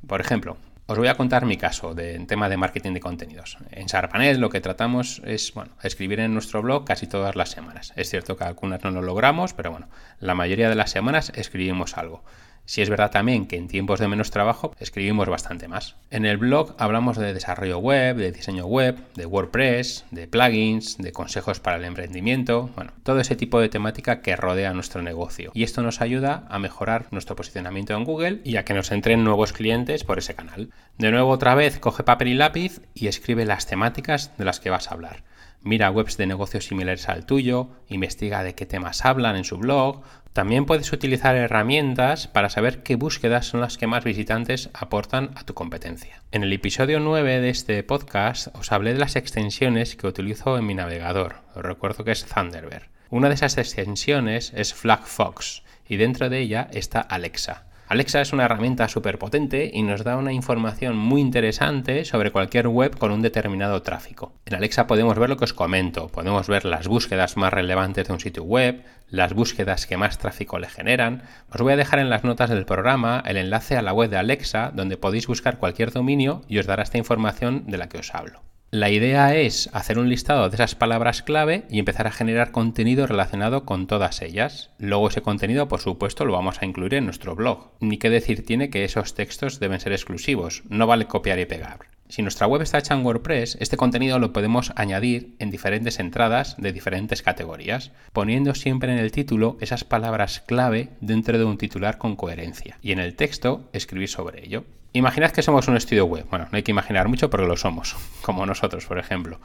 Por 0.06 0.20
ejemplo, 0.20 0.56
os 0.86 0.98
voy 0.98 1.08
a 1.08 1.16
contar 1.16 1.44
mi 1.44 1.56
caso 1.56 1.94
de 1.94 2.18
tema 2.26 2.48
de 2.48 2.56
marketing 2.56 2.92
de 2.92 3.00
contenidos. 3.00 3.58
En 3.70 3.88
Sarpanet 3.88 4.38
lo 4.38 4.50
que 4.50 4.60
tratamos 4.60 5.20
es 5.24 5.52
bueno, 5.52 5.72
escribir 5.82 6.20
en 6.20 6.32
nuestro 6.32 6.62
blog 6.62 6.84
casi 6.84 7.08
todas 7.08 7.34
las 7.34 7.50
semanas. 7.50 7.92
Es 7.96 8.10
cierto 8.10 8.36
que 8.36 8.44
algunas 8.44 8.84
no 8.84 8.92
lo 8.92 9.02
logramos, 9.02 9.52
pero 9.52 9.72
bueno, 9.72 9.88
la 10.20 10.34
mayoría 10.34 10.68
de 10.68 10.76
las 10.76 10.90
semanas 10.90 11.32
escribimos 11.34 11.98
algo. 11.98 12.22
Si 12.64 12.80
es 12.80 12.88
verdad 12.88 13.10
también 13.10 13.46
que 13.46 13.56
en 13.56 13.68
tiempos 13.68 14.00
de 14.00 14.08
menos 14.08 14.30
trabajo 14.30 14.74
escribimos 14.78 15.28
bastante 15.28 15.68
más. 15.68 15.96
En 16.10 16.24
el 16.24 16.38
blog 16.38 16.74
hablamos 16.78 17.16
de 17.16 17.34
desarrollo 17.34 17.78
web, 17.78 18.16
de 18.16 18.32
diseño 18.32 18.66
web, 18.66 18.98
de 19.14 19.26
WordPress, 19.26 20.04
de 20.10 20.28
plugins, 20.28 20.96
de 20.98 21.12
consejos 21.12 21.60
para 21.60 21.76
el 21.76 21.84
emprendimiento, 21.84 22.70
bueno, 22.76 22.92
todo 23.02 23.20
ese 23.20 23.36
tipo 23.36 23.60
de 23.60 23.68
temática 23.68 24.22
que 24.22 24.36
rodea 24.36 24.72
nuestro 24.72 25.02
negocio. 25.02 25.50
Y 25.54 25.64
esto 25.64 25.82
nos 25.82 26.00
ayuda 26.00 26.46
a 26.48 26.58
mejorar 26.58 27.06
nuestro 27.10 27.36
posicionamiento 27.36 27.94
en 27.94 28.04
Google 28.04 28.40
y 28.44 28.56
a 28.56 28.64
que 28.64 28.74
nos 28.74 28.92
entren 28.92 29.24
nuevos 29.24 29.52
clientes 29.52 30.04
por 30.04 30.18
ese 30.18 30.34
canal. 30.34 30.70
De 30.98 31.10
nuevo 31.10 31.30
otra 31.30 31.54
vez 31.54 31.78
coge 31.78 32.04
papel 32.04 32.28
y 32.28 32.34
lápiz 32.34 32.80
y 32.94 33.08
escribe 33.08 33.44
las 33.44 33.66
temáticas 33.66 34.36
de 34.38 34.44
las 34.44 34.60
que 34.60 34.70
vas 34.70 34.88
a 34.88 34.94
hablar. 34.94 35.24
Mira 35.64 35.92
webs 35.92 36.16
de 36.16 36.26
negocios 36.26 36.66
similares 36.66 37.08
al 37.08 37.24
tuyo, 37.24 37.68
investiga 37.88 38.42
de 38.42 38.56
qué 38.56 38.66
temas 38.66 39.04
hablan 39.04 39.36
en 39.36 39.44
su 39.44 39.58
blog, 39.58 40.02
también 40.32 40.64
puedes 40.64 40.92
utilizar 40.92 41.36
herramientas 41.36 42.26
para 42.26 42.48
saber 42.48 42.82
qué 42.82 42.96
búsquedas 42.96 43.46
son 43.46 43.60
las 43.60 43.76
que 43.76 43.86
más 43.86 44.02
visitantes 44.02 44.70
aportan 44.72 45.30
a 45.34 45.44
tu 45.44 45.52
competencia. 45.52 46.22
En 46.32 46.42
el 46.42 46.52
episodio 46.54 47.00
9 47.00 47.40
de 47.40 47.50
este 47.50 47.82
podcast 47.82 48.48
os 48.56 48.72
hablé 48.72 48.94
de 48.94 48.98
las 48.98 49.16
extensiones 49.16 49.94
que 49.94 50.06
utilizo 50.06 50.56
en 50.56 50.64
mi 50.64 50.74
navegador. 50.74 51.36
Os 51.54 51.62
recuerdo 51.62 52.04
que 52.04 52.12
es 52.12 52.24
Thunderbird. 52.24 52.88
Una 53.10 53.28
de 53.28 53.34
esas 53.34 53.58
extensiones 53.58 54.52
es 54.56 54.72
FlagFox 54.72 55.64
y 55.86 55.96
dentro 55.96 56.30
de 56.30 56.38
ella 56.38 56.68
está 56.72 57.02
Alexa. 57.02 57.66
Alexa 57.92 58.22
es 58.22 58.32
una 58.32 58.46
herramienta 58.46 58.88
súper 58.88 59.18
potente 59.18 59.70
y 59.70 59.82
nos 59.82 60.02
da 60.02 60.16
una 60.16 60.32
información 60.32 60.96
muy 60.96 61.20
interesante 61.20 62.06
sobre 62.06 62.30
cualquier 62.30 62.68
web 62.68 62.96
con 62.96 63.12
un 63.12 63.20
determinado 63.20 63.82
tráfico. 63.82 64.32
En 64.46 64.54
Alexa 64.54 64.86
podemos 64.86 65.18
ver 65.18 65.28
lo 65.28 65.36
que 65.36 65.44
os 65.44 65.52
comento, 65.52 66.08
podemos 66.08 66.48
ver 66.48 66.64
las 66.64 66.88
búsquedas 66.88 67.36
más 67.36 67.52
relevantes 67.52 68.06
de 68.06 68.14
un 68.14 68.20
sitio 68.20 68.44
web, 68.44 68.82
las 69.10 69.34
búsquedas 69.34 69.86
que 69.86 69.98
más 69.98 70.16
tráfico 70.16 70.58
le 70.58 70.70
generan. 70.70 71.24
Os 71.50 71.60
voy 71.60 71.74
a 71.74 71.76
dejar 71.76 71.98
en 71.98 72.08
las 72.08 72.24
notas 72.24 72.48
del 72.48 72.64
programa 72.64 73.22
el 73.26 73.36
enlace 73.36 73.76
a 73.76 73.82
la 73.82 73.92
web 73.92 74.08
de 74.08 74.16
Alexa 74.16 74.72
donde 74.74 74.96
podéis 74.96 75.26
buscar 75.26 75.58
cualquier 75.58 75.92
dominio 75.92 76.40
y 76.48 76.60
os 76.60 76.66
dará 76.66 76.84
esta 76.84 76.96
información 76.96 77.66
de 77.66 77.76
la 77.76 77.90
que 77.90 77.98
os 77.98 78.14
hablo. 78.14 78.40
La 78.74 78.88
idea 78.88 79.36
es 79.36 79.68
hacer 79.74 79.98
un 79.98 80.08
listado 80.08 80.48
de 80.48 80.54
esas 80.54 80.74
palabras 80.74 81.22
clave 81.22 81.66
y 81.68 81.78
empezar 81.78 82.06
a 82.06 82.10
generar 82.10 82.52
contenido 82.52 83.06
relacionado 83.06 83.66
con 83.66 83.86
todas 83.86 84.22
ellas. 84.22 84.70
Luego 84.78 85.08
ese 85.08 85.20
contenido, 85.20 85.68
por 85.68 85.80
supuesto, 85.80 86.24
lo 86.24 86.32
vamos 86.32 86.62
a 86.62 86.64
incluir 86.64 86.94
en 86.94 87.04
nuestro 87.04 87.36
blog. 87.36 87.72
Ni 87.80 87.98
qué 87.98 88.08
decir 88.08 88.46
tiene 88.46 88.70
que 88.70 88.86
esos 88.86 89.12
textos 89.12 89.60
deben 89.60 89.78
ser 89.78 89.92
exclusivos, 89.92 90.62
no 90.70 90.86
vale 90.86 91.04
copiar 91.04 91.38
y 91.38 91.44
pegar. 91.44 91.80
Si 92.08 92.22
nuestra 92.22 92.46
web 92.46 92.62
está 92.62 92.78
hecha 92.78 92.94
en 92.94 93.04
WordPress, 93.04 93.58
este 93.60 93.76
contenido 93.76 94.18
lo 94.18 94.32
podemos 94.32 94.72
añadir 94.74 95.36
en 95.38 95.50
diferentes 95.50 96.00
entradas 96.00 96.56
de 96.56 96.72
diferentes 96.72 97.20
categorías, 97.20 97.92
poniendo 98.14 98.54
siempre 98.54 98.90
en 98.90 98.98
el 98.98 99.12
título 99.12 99.58
esas 99.60 99.84
palabras 99.84 100.40
clave 100.40 100.88
dentro 101.02 101.36
de 101.36 101.44
un 101.44 101.58
titular 101.58 101.98
con 101.98 102.16
coherencia 102.16 102.78
y 102.80 102.92
en 102.92 103.00
el 103.00 103.16
texto 103.16 103.68
escribir 103.74 104.08
sobre 104.08 104.42
ello. 104.42 104.64
Imaginad 104.94 105.30
que 105.30 105.42
somos 105.42 105.68
un 105.68 105.76
estudio 105.76 106.04
web. 106.04 106.26
Bueno, 106.28 106.48
no 106.50 106.56
hay 106.56 106.62
que 106.62 106.70
imaginar 106.70 107.08
mucho 107.08 107.30
porque 107.30 107.46
lo 107.46 107.56
somos, 107.56 107.96
como 108.20 108.44
nosotros, 108.44 108.84
por 108.84 108.98
ejemplo. 108.98 109.40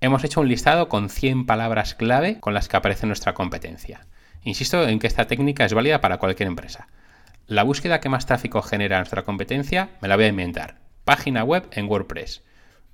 Hemos 0.00 0.22
hecho 0.22 0.40
un 0.40 0.48
listado 0.48 0.88
con 0.88 1.08
100 1.08 1.44
palabras 1.44 1.96
clave 1.96 2.38
con 2.38 2.54
las 2.54 2.68
que 2.68 2.76
aparece 2.76 3.06
nuestra 3.08 3.34
competencia. 3.34 4.06
Insisto 4.42 4.86
en 4.86 5.00
que 5.00 5.08
esta 5.08 5.26
técnica 5.26 5.64
es 5.64 5.74
válida 5.74 6.00
para 6.00 6.18
cualquier 6.18 6.46
empresa. 6.46 6.86
La 7.48 7.64
búsqueda 7.64 7.98
que 7.98 8.08
más 8.08 8.26
tráfico 8.26 8.62
genera 8.62 8.98
nuestra 8.98 9.24
competencia 9.24 9.90
me 10.00 10.06
la 10.06 10.14
voy 10.14 10.26
a 10.26 10.28
inventar. 10.28 10.76
Página 11.04 11.42
web 11.42 11.66
en 11.72 11.86
WordPress. 11.86 12.44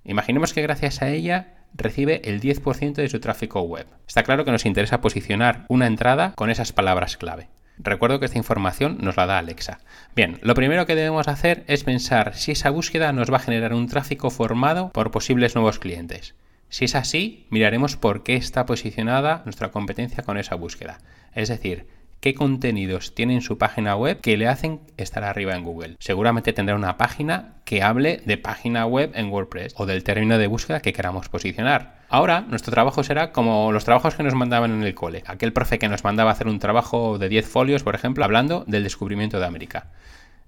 Imaginemos 0.04 0.54
que 0.54 0.62
gracias 0.62 1.02
a 1.02 1.10
ella 1.10 1.56
recibe 1.74 2.22
el 2.24 2.40
10% 2.40 2.94
de 2.94 3.08
su 3.10 3.20
tráfico 3.20 3.60
web. 3.60 3.86
Está 4.08 4.22
claro 4.22 4.46
que 4.46 4.50
nos 4.50 4.64
interesa 4.64 5.02
posicionar 5.02 5.66
una 5.68 5.86
entrada 5.86 6.32
con 6.36 6.48
esas 6.48 6.72
palabras 6.72 7.18
clave. 7.18 7.48
Recuerdo 7.84 8.20
que 8.20 8.26
esta 8.26 8.38
información 8.38 8.98
nos 9.00 9.16
la 9.16 9.26
da 9.26 9.38
Alexa. 9.38 9.80
Bien, 10.14 10.38
lo 10.42 10.54
primero 10.54 10.86
que 10.86 10.94
debemos 10.94 11.26
hacer 11.26 11.64
es 11.66 11.82
pensar 11.82 12.34
si 12.36 12.52
esa 12.52 12.70
búsqueda 12.70 13.12
nos 13.12 13.32
va 13.32 13.38
a 13.38 13.40
generar 13.40 13.74
un 13.74 13.88
tráfico 13.88 14.30
formado 14.30 14.90
por 14.92 15.10
posibles 15.10 15.56
nuevos 15.56 15.80
clientes. 15.80 16.34
Si 16.68 16.84
es 16.84 16.94
así, 16.94 17.46
miraremos 17.50 17.96
por 17.96 18.22
qué 18.22 18.36
está 18.36 18.66
posicionada 18.66 19.42
nuestra 19.44 19.70
competencia 19.72 20.22
con 20.22 20.38
esa 20.38 20.54
búsqueda. 20.54 21.00
Es 21.34 21.48
decir, 21.48 21.86
qué 22.20 22.34
contenidos 22.34 23.16
tiene 23.16 23.34
en 23.34 23.42
su 23.42 23.58
página 23.58 23.96
web 23.96 24.20
que 24.20 24.36
le 24.36 24.46
hacen 24.46 24.80
estar 24.96 25.24
arriba 25.24 25.54
en 25.54 25.64
Google. 25.64 25.96
Seguramente 25.98 26.52
tendrá 26.52 26.76
una 26.76 26.96
página 26.96 27.56
que 27.64 27.82
hable 27.82 28.22
de 28.24 28.38
página 28.38 28.86
web 28.86 29.10
en 29.14 29.28
WordPress 29.28 29.74
o 29.76 29.86
del 29.86 30.04
término 30.04 30.38
de 30.38 30.46
búsqueda 30.46 30.80
que 30.80 30.92
queramos 30.92 31.28
posicionar. 31.28 32.01
Ahora 32.12 32.42
nuestro 32.42 32.70
trabajo 32.72 33.02
será 33.02 33.32
como 33.32 33.72
los 33.72 33.86
trabajos 33.86 34.14
que 34.14 34.22
nos 34.22 34.34
mandaban 34.34 34.70
en 34.70 34.82
el 34.82 34.94
cole. 34.94 35.22
Aquel 35.26 35.54
profe 35.54 35.78
que 35.78 35.88
nos 35.88 36.04
mandaba 36.04 36.30
hacer 36.30 36.46
un 36.46 36.58
trabajo 36.58 37.16
de 37.16 37.30
10 37.30 37.48
folios, 37.48 37.82
por 37.82 37.94
ejemplo, 37.94 38.22
hablando 38.22 38.64
del 38.66 38.82
descubrimiento 38.82 39.40
de 39.40 39.46
América. 39.46 39.86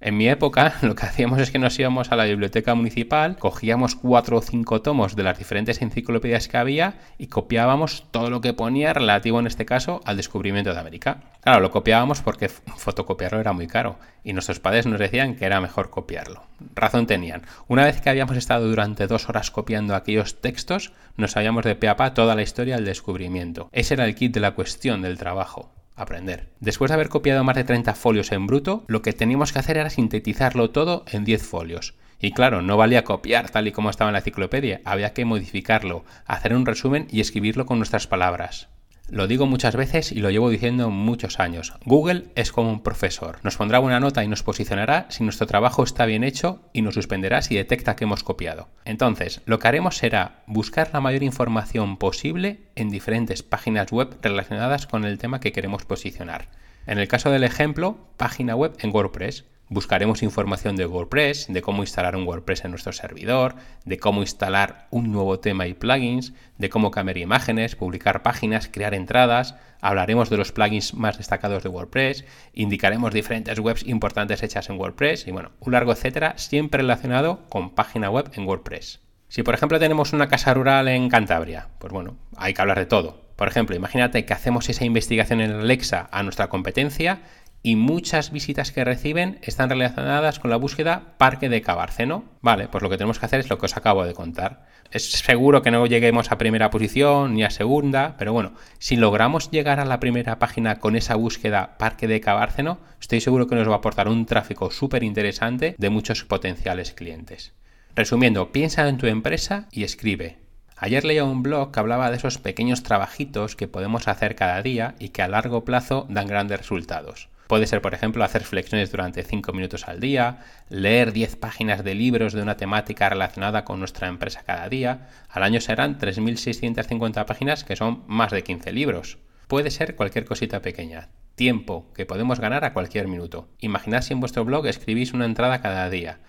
En 0.05 0.19
mi 0.19 0.29
época 0.29 0.75
lo 0.83 0.95
que 0.95 1.07
hacíamos 1.07 1.39
es 1.39 1.51
que 1.51 1.59
nos 1.59 1.79
íbamos 1.79 2.13
a 2.13 2.17
la 2.17 2.27
biblioteca 2.27 2.75
municipal, 2.75 3.39
cogíamos 3.39 3.95
cuatro 3.97 4.37
o 4.37 4.43
cinco 4.43 4.83
tomos 4.83 5.17
de 5.17 5.23
las 5.23 5.39
diferentes 5.39 5.81
enciclopedias 5.81 6.47
que 6.47 6.59
había 6.59 6.99
y 7.17 7.29
copiábamos 7.29 8.05
todo 8.11 8.29
lo 8.29 8.43
que 8.43 8.53
ponía 8.53 8.93
relativo 8.93 9.41
en 9.41 9.47
este 9.47 9.65
caso 9.65 10.03
al 10.05 10.19
descubrimiento 10.19 10.75
de 10.75 10.79
América. 10.79 11.23
Claro, 11.41 11.61
lo 11.61 11.71
copiábamos 11.71 12.21
porque 12.21 12.51
fotocopiarlo 12.51 13.41
era 13.41 13.55
muy 13.55 13.67
caro 13.67 13.97
y 14.23 14.35
nuestros 14.35 14.61
padres 14.61 14.85
nos 14.85 15.01
decían 15.01 15.37
que 15.37 15.47
era 15.47 15.63
mejor 15.63 15.89
copiarlo. 15.89 16.45
Razón 16.75 17.07
tenían. 17.07 17.41
Una 17.67 17.87
vez 17.87 18.03
que 18.03 18.11
habíamos 18.11 18.37
estado 18.37 18.69
durante 18.69 19.07
dos 19.07 19.31
horas 19.31 19.51
copiando 19.51 19.95
aquellos 19.95 20.43
textos, 20.43 20.93
nos 21.17 21.31
sabíamos 21.31 21.65
de 21.65 21.77
pe 21.77 21.89
a 21.89 21.97
pa 21.97 22.13
toda 22.13 22.35
la 22.35 22.43
historia 22.43 22.77
del 22.77 22.85
descubrimiento. 22.85 23.71
Ese 23.73 23.95
era 23.95 24.05
el 24.05 24.15
kit 24.15 24.35
de 24.35 24.41
la 24.41 24.55
cuestión 24.55 25.01
del 25.01 25.17
trabajo 25.17 25.74
aprender. 25.97 26.49
Después 26.61 26.91
de 26.91 26.95
haber 26.95 27.09
copiado 27.09 27.45
más 27.45 27.57
de 27.57 27.65
30 27.65 27.95
folios 27.95 28.33
en 28.33 28.47
bruto, 28.47 28.85
lo 28.89 29.03
que 29.03 29.13
teníamos 29.13 29.53
que 29.53 29.59
hacer 29.59 29.77
era 29.77 29.91
sintetizarlo 29.91 30.71
todo 30.71 31.05
en 31.11 31.25
10 31.25 31.43
folios. 31.43 31.95
Y 32.21 32.33
claro, 32.33 32.63
no 32.63 32.77
valía 32.77 33.05
copiar 33.05 33.51
tal 33.51 33.69
y 33.69 33.73
como 33.73 33.91
estaba 33.91 34.09
en 34.09 34.15
la 34.15 34.21
enciclopedia, 34.21 34.81
había 34.85 35.13
que 35.13 35.25
modificarlo, 35.25 36.05
hacer 36.27 36.55
un 36.55 36.67
resumen 36.67 37.07
y 37.11 37.21
escribirlo 37.21 37.67
con 37.67 37.79
nuestras 37.79 38.07
palabras. 38.07 38.69
Lo 39.11 39.27
digo 39.27 39.47
muchas 39.47 39.77
veces 39.77 40.13
y 40.13 40.21
lo 40.21 40.31
llevo 40.31 40.49
diciendo 40.49 40.89
muchos 40.89 41.39
años. 41.39 41.75
Google 41.85 42.25
es 42.37 42.53
como 42.53 42.71
un 42.71 42.83
profesor. 42.83 43.39
Nos 43.43 43.57
pondrá 43.57 43.79
una 43.81 44.01
nota 44.01 44.25
y 44.25 44.29
nos 44.29 44.43
posicionará 44.43 45.07
si 45.11 45.23
nuestro 45.25 45.47
trabajo 45.47 45.85
está 45.85 46.07
bien 46.07 46.25
hecho 46.25 46.63
y 46.73 46.81
nos 46.81 46.95
suspenderá 46.95 47.43
si 47.43 47.55
detecta 47.55 47.97
que 47.97 48.05
hemos 48.05 48.25
copiado. 48.25 48.69
Entonces, 48.87 49.43
lo 49.45 49.59
que 49.59 49.69
haremos 49.69 49.99
será 49.99 50.43
buscar 50.47 50.89
la 50.95 51.01
mayor 51.01 51.23
información 51.23 51.99
posible 51.99 52.61
en 52.77 52.89
diferentes 52.89 53.43
páginas 53.43 53.93
web 53.93 54.17
relacionadas 54.23 54.87
con 54.87 55.05
el 55.05 55.19
tema 55.19 55.39
que 55.39 55.53
queremos 55.53 55.85
posicionar. 55.85 56.49
En 56.87 56.99
el 56.99 57.07
caso 57.07 57.31
del 57.31 57.45
ejemplo, 57.45 57.99
página 58.17 58.57
web 58.57 58.75
en 58.81 58.91
WordPress. 58.91 59.45
Buscaremos 59.71 60.23
información 60.23 60.77
de 60.77 60.85
WordPress, 60.85 61.47
de 61.49 61.63
cómo 61.63 61.83
instalar 61.83 62.17
un 62.17 62.27
WordPress 62.27 62.67
en 62.67 62.73
nuestro 62.73 62.93
servidor, 62.93 63.55
de 63.87 63.99
cómo 63.99 64.21
instalar 64.21 64.89
un 64.91 65.11
nuevo 65.11 65.41
tema 65.41 65.67
y 65.67 65.73
plugins, 65.73 66.35
de 66.59 66.69
cómo 66.69 66.91
cambiar 66.91 67.17
imágenes, 67.17 67.75
publicar 67.75 68.23
páginas, 68.23 68.69
crear 68.71 68.93
entradas. 68.93 69.55
Hablaremos 69.81 70.29
de 70.29 70.37
los 70.37 70.53
plugins 70.53 70.93
más 70.93 71.17
destacados 71.17 71.63
de 71.63 71.71
WordPress, 71.71 72.27
indicaremos 72.53 73.15
diferentes 73.15 73.59
webs 73.59 73.87
importantes 73.87 74.43
hechas 74.43 74.69
en 74.69 74.79
WordPress 74.79 75.27
y 75.27 75.31
bueno, 75.31 75.53
un 75.61 75.73
largo 75.73 75.93
etcétera, 75.93 76.35
siempre 76.37 76.83
relacionado 76.83 77.49
con 77.49 77.71
página 77.75 78.11
web 78.11 78.31
en 78.35 78.47
WordPress. 78.47 79.01
Si 79.29 79.43
por 79.43 79.55
ejemplo 79.55 79.79
tenemos 79.79 80.13
una 80.13 80.29
casa 80.29 80.53
rural 80.53 80.89
en 80.89 81.09
Cantabria, 81.09 81.69
pues 81.79 81.91
bueno, 81.91 82.19
hay 82.37 82.53
que 82.53 82.61
hablar 82.61 82.79
de 82.79 82.87
todo. 82.87 83.25
Por 83.37 83.49
ejemplo, 83.49 83.75
imagínate 83.75 84.25
que 84.25 84.33
hacemos 84.33 84.69
esa 84.69 84.85
investigación 84.85 85.41
en 85.41 85.51
Alexa 85.51 86.09
a 86.13 86.23
nuestra 86.23 86.49
competencia 86.49 87.23
y 87.65 87.77
muchas 87.77 88.31
visitas 88.31 88.73
que 88.73 88.85
reciben 88.85 89.39
están 89.41 89.71
relacionadas 89.71 90.39
con 90.39 90.51
la 90.51 90.59
búsqueda 90.59 91.15
Parque 91.17 91.49
de 91.49 91.63
Cabárceno. 91.63 92.25
Vale, 92.43 92.69
pues 92.69 92.83
lo 92.83 92.91
que 92.91 92.99
tenemos 92.99 93.19
que 93.19 93.25
hacer 93.25 93.41
es 93.41 93.49
lo 93.49 93.57
que 93.57 93.65
os 93.65 93.77
acabo 93.79 94.05
de 94.05 94.13
contar. 94.13 94.67
Es 94.91 95.11
seguro 95.11 95.63
que 95.63 95.71
no 95.71 95.87
lleguemos 95.87 96.31
a 96.31 96.37
primera 96.37 96.69
posición 96.69 97.33
ni 97.33 97.43
a 97.43 97.49
segunda, 97.49 98.17
pero 98.19 98.35
bueno, 98.35 98.53
si 98.79 98.97
logramos 98.97 99.51
llegar 99.51 99.81
a 99.81 99.87
la 99.87 99.99
primera 99.99 100.39
página 100.39 100.79
con 100.79 100.95
esa 100.95 101.15
búsqueda 101.15 101.79
Parque 101.79 102.07
de 102.07 102.21
Cabárceno, 102.21 102.81
estoy 103.01 103.23
seguro 103.23 103.47
que 103.47 103.55
nos 103.55 103.67
va 103.67 103.73
a 103.73 103.79
aportar 103.79 104.09
un 104.09 104.27
tráfico 104.27 104.71
súper 104.71 105.03
interesante 105.03 105.75
de 105.79 105.89
muchos 105.89 106.23
potenciales 106.25 106.93
clientes. 106.93 107.55
Resumiendo, 107.97 108.53
piensa 108.53 108.87
en 108.87 108.99
tu 108.99 109.07
empresa 109.07 109.69
y 109.73 109.85
escribe. 109.85 110.37
Ayer 110.77 111.03
leía 111.07 111.25
un 111.25 111.43
blog 111.43 111.73
que 111.73 111.81
hablaba 111.81 112.11
de 112.11 112.19
esos 112.19 112.37
pequeños 112.37 112.83
trabajitos 112.83 113.57
que 113.57 113.69
podemos 113.69 114.07
hacer 114.07 114.35
cada 114.35 114.61
día 114.61 114.97
y 114.99 115.09
que 115.09 115.23
a 115.23 115.29
largo 115.29 115.65
plazo 115.65 116.07
dan 116.11 116.27
grandes 116.27 116.59
resultados. 116.59 117.31
Puede 117.47 117.67
ser, 117.67 117.83
por 117.83 117.95
ejemplo, 117.95 118.25
hacer 118.25 118.43
flexiones 118.45 118.91
durante 118.91 119.23
5 119.23 119.53
minutos 119.53 119.87
al 119.87 120.01
día, 120.01 120.39
leer 120.71 121.13
10 121.13 121.37
páginas 121.37 121.85
de 121.85 121.95
libros 121.95 122.33
de 122.33 122.43
una 122.43 122.57
temática 122.57 123.09
relacionada 123.09 123.65
con 123.65 123.79
nuestra 123.79 124.09
empresa 124.09 124.43
cada 124.47 124.69
día. 124.69 125.09
Al 125.29 125.43
año 125.43 125.61
serán 125.61 125.99
3.650 125.99 127.25
páginas, 127.27 127.65
que 127.65 127.77
son 127.77 128.05
más 128.07 128.33
de 128.33 128.43
15 128.43 128.73
libros. 128.73 129.19
Puede 129.47 129.71
ser 129.71 129.95
cualquier 129.95 130.25
cosita 130.25 130.63
pequeña. 130.63 131.11
Tiempo 131.35 131.93
que 131.95 132.07
podemos 132.07 132.41
ganar 132.41 132.65
a 132.65 132.73
cualquier 132.73 133.09
minuto. 133.09 133.49
Imaginad 133.59 134.03
si 134.03 134.15
en 134.15 134.21
vuestro 134.21 134.45
blog 134.45 134.67
escribís 134.67 135.13
una 135.13 135.27
entrada 135.27 135.61
cada 135.61 135.91
día. 135.91 136.21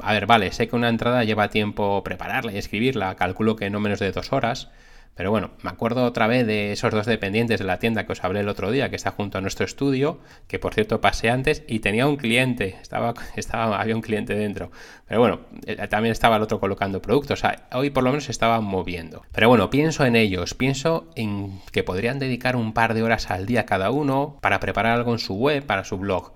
A 0.00 0.12
ver, 0.12 0.26
vale, 0.26 0.50
sé 0.52 0.68
que 0.68 0.74
una 0.74 0.88
entrada 0.88 1.22
lleva 1.22 1.50
tiempo 1.50 2.02
prepararla 2.02 2.52
y 2.52 2.58
escribirla, 2.58 3.14
calculo 3.14 3.54
que 3.56 3.70
no 3.70 3.78
menos 3.78 4.00
de 4.00 4.10
dos 4.10 4.32
horas, 4.32 4.70
pero 5.14 5.32
bueno, 5.32 5.50
me 5.62 5.70
acuerdo 5.70 6.04
otra 6.04 6.28
vez 6.28 6.46
de 6.46 6.70
esos 6.70 6.92
dos 6.92 7.04
dependientes 7.04 7.58
de 7.58 7.64
la 7.64 7.78
tienda 7.80 8.06
que 8.06 8.12
os 8.12 8.22
hablé 8.22 8.40
el 8.40 8.48
otro 8.48 8.70
día, 8.70 8.88
que 8.88 8.96
está 8.96 9.10
junto 9.10 9.38
a 9.38 9.40
nuestro 9.40 9.64
estudio, 9.64 10.20
que 10.46 10.60
por 10.60 10.74
cierto 10.74 11.00
pasé 11.00 11.28
antes 11.28 11.64
y 11.66 11.80
tenía 11.80 12.06
un 12.06 12.16
cliente, 12.16 12.76
estaba, 12.80 13.14
había 13.80 13.96
un 13.96 14.02
cliente 14.02 14.34
dentro. 14.34 14.70
Pero 15.06 15.20
bueno, 15.20 15.40
eh, 15.66 15.88
también 15.88 16.12
estaba 16.12 16.36
el 16.36 16.42
otro 16.42 16.60
colocando 16.60 17.02
productos, 17.02 17.40
o 17.40 17.42
sea, 17.42 17.68
hoy 17.72 17.90
por 17.90 18.04
lo 18.04 18.10
menos 18.10 18.24
se 18.24 18.32
estaban 18.32 18.62
moviendo. 18.62 19.22
Pero 19.32 19.48
bueno, 19.48 19.70
pienso 19.70 20.04
en 20.06 20.14
ellos, 20.14 20.54
pienso 20.54 21.10
en 21.16 21.60
que 21.72 21.82
podrían 21.82 22.18
dedicar 22.18 22.54
un 22.54 22.72
par 22.72 22.94
de 22.94 23.02
horas 23.02 23.30
al 23.30 23.46
día 23.46 23.66
cada 23.66 23.90
uno 23.90 24.38
para 24.40 24.60
preparar 24.60 24.92
algo 24.92 25.12
en 25.12 25.18
su 25.18 25.34
web, 25.34 25.66
para 25.66 25.84
su 25.84 25.98
blog 25.98 26.34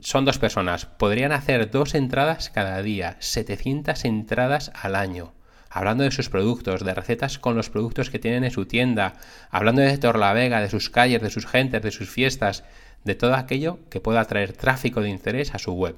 son 0.00 0.24
dos 0.24 0.38
personas, 0.38 0.86
podrían 0.86 1.32
hacer 1.32 1.70
dos 1.70 1.94
entradas 1.94 2.48
cada 2.48 2.80
día, 2.82 3.16
700 3.20 4.04
entradas 4.06 4.72
al 4.74 4.96
año 4.96 5.35
hablando 5.76 6.04
de 6.04 6.10
sus 6.10 6.30
productos, 6.30 6.82
de 6.82 6.94
recetas 6.94 7.38
con 7.38 7.54
los 7.54 7.68
productos 7.68 8.08
que 8.08 8.18
tienen 8.18 8.44
en 8.44 8.50
su 8.50 8.64
tienda, 8.64 9.12
hablando 9.50 9.82
de 9.82 9.98
Torlavega, 9.98 10.62
de 10.62 10.70
sus 10.70 10.88
calles, 10.88 11.20
de 11.20 11.28
sus 11.28 11.46
gentes, 11.46 11.82
de 11.82 11.90
sus 11.90 12.08
fiestas, 12.08 12.64
de 13.04 13.14
todo 13.14 13.34
aquello 13.34 13.78
que 13.90 14.00
pueda 14.00 14.24
traer 14.24 14.54
tráfico 14.54 15.02
de 15.02 15.10
interés 15.10 15.54
a 15.54 15.58
su 15.58 15.72
web. 15.72 15.94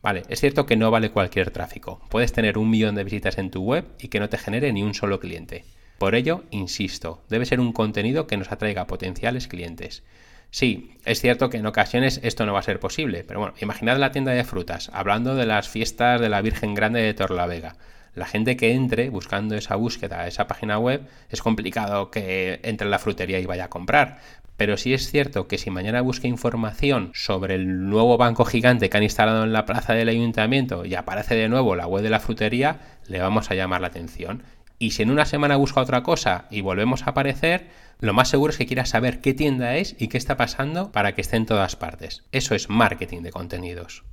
Vale, 0.00 0.22
es 0.28 0.38
cierto 0.38 0.64
que 0.64 0.76
no 0.76 0.92
vale 0.92 1.10
cualquier 1.10 1.50
tráfico. 1.50 2.00
Puedes 2.08 2.32
tener 2.32 2.56
un 2.56 2.70
millón 2.70 2.94
de 2.94 3.02
visitas 3.02 3.36
en 3.38 3.50
tu 3.50 3.64
web 3.64 3.86
y 3.98 4.08
que 4.08 4.20
no 4.20 4.28
te 4.28 4.38
genere 4.38 4.72
ni 4.72 4.84
un 4.84 4.94
solo 4.94 5.18
cliente. 5.18 5.64
Por 5.98 6.14
ello, 6.14 6.44
insisto, 6.52 7.24
debe 7.28 7.46
ser 7.46 7.58
un 7.58 7.72
contenido 7.72 8.28
que 8.28 8.36
nos 8.36 8.52
atraiga 8.52 8.86
potenciales 8.86 9.48
clientes. 9.48 10.04
Sí, 10.52 10.92
es 11.04 11.20
cierto 11.20 11.50
que 11.50 11.56
en 11.56 11.66
ocasiones 11.66 12.20
esto 12.22 12.46
no 12.46 12.52
va 12.52 12.60
a 12.60 12.62
ser 12.62 12.78
posible, 12.78 13.24
pero 13.24 13.40
bueno, 13.40 13.54
imaginad 13.60 13.98
la 13.98 14.12
tienda 14.12 14.30
de 14.30 14.44
frutas, 14.44 14.88
hablando 14.92 15.34
de 15.34 15.46
las 15.46 15.68
fiestas 15.68 16.20
de 16.20 16.28
la 16.28 16.42
Virgen 16.42 16.74
Grande 16.74 17.02
de 17.02 17.12
Torlavega 17.12 17.76
la 18.16 18.26
gente 18.26 18.56
que 18.56 18.72
entre 18.72 19.10
buscando 19.10 19.54
esa 19.54 19.76
búsqueda, 19.76 20.26
esa 20.26 20.48
página 20.48 20.78
web, 20.78 21.06
es 21.28 21.42
complicado 21.42 22.10
que 22.10 22.60
entre 22.64 22.86
en 22.86 22.90
la 22.90 22.98
frutería 22.98 23.38
y 23.38 23.46
vaya 23.46 23.66
a 23.66 23.70
comprar. 23.70 24.18
Pero 24.56 24.78
sí 24.78 24.94
es 24.94 25.10
cierto 25.10 25.48
que 25.48 25.58
si 25.58 25.70
mañana 25.70 26.00
busca 26.00 26.26
información 26.26 27.10
sobre 27.14 27.56
el 27.56 27.90
nuevo 27.90 28.16
banco 28.16 28.46
gigante 28.46 28.88
que 28.88 28.96
han 28.96 29.02
instalado 29.02 29.44
en 29.44 29.52
la 29.52 29.66
plaza 29.66 29.92
del 29.92 30.08
ayuntamiento 30.08 30.86
y 30.86 30.94
aparece 30.94 31.34
de 31.34 31.50
nuevo 31.50 31.76
la 31.76 31.86
web 31.86 32.02
de 32.02 32.10
la 32.10 32.20
frutería, 32.20 32.80
le 33.06 33.20
vamos 33.20 33.50
a 33.50 33.54
llamar 33.54 33.82
la 33.82 33.88
atención. 33.88 34.42
Y 34.78 34.92
si 34.92 35.02
en 35.02 35.10
una 35.10 35.26
semana 35.26 35.56
busca 35.56 35.82
otra 35.82 36.02
cosa 36.02 36.46
y 36.50 36.62
volvemos 36.62 37.02
a 37.06 37.10
aparecer, 37.10 37.66
lo 38.00 38.14
más 38.14 38.28
seguro 38.28 38.50
es 38.50 38.56
que 38.56 38.66
quiera 38.66 38.86
saber 38.86 39.20
qué 39.20 39.34
tienda 39.34 39.76
es 39.76 39.94
y 39.98 40.08
qué 40.08 40.16
está 40.16 40.38
pasando 40.38 40.90
para 40.90 41.14
que 41.14 41.20
esté 41.20 41.36
en 41.36 41.46
todas 41.46 41.76
partes. 41.76 42.24
Eso 42.32 42.54
es 42.54 42.70
marketing 42.70 43.22
de 43.22 43.32
contenidos. 43.32 44.04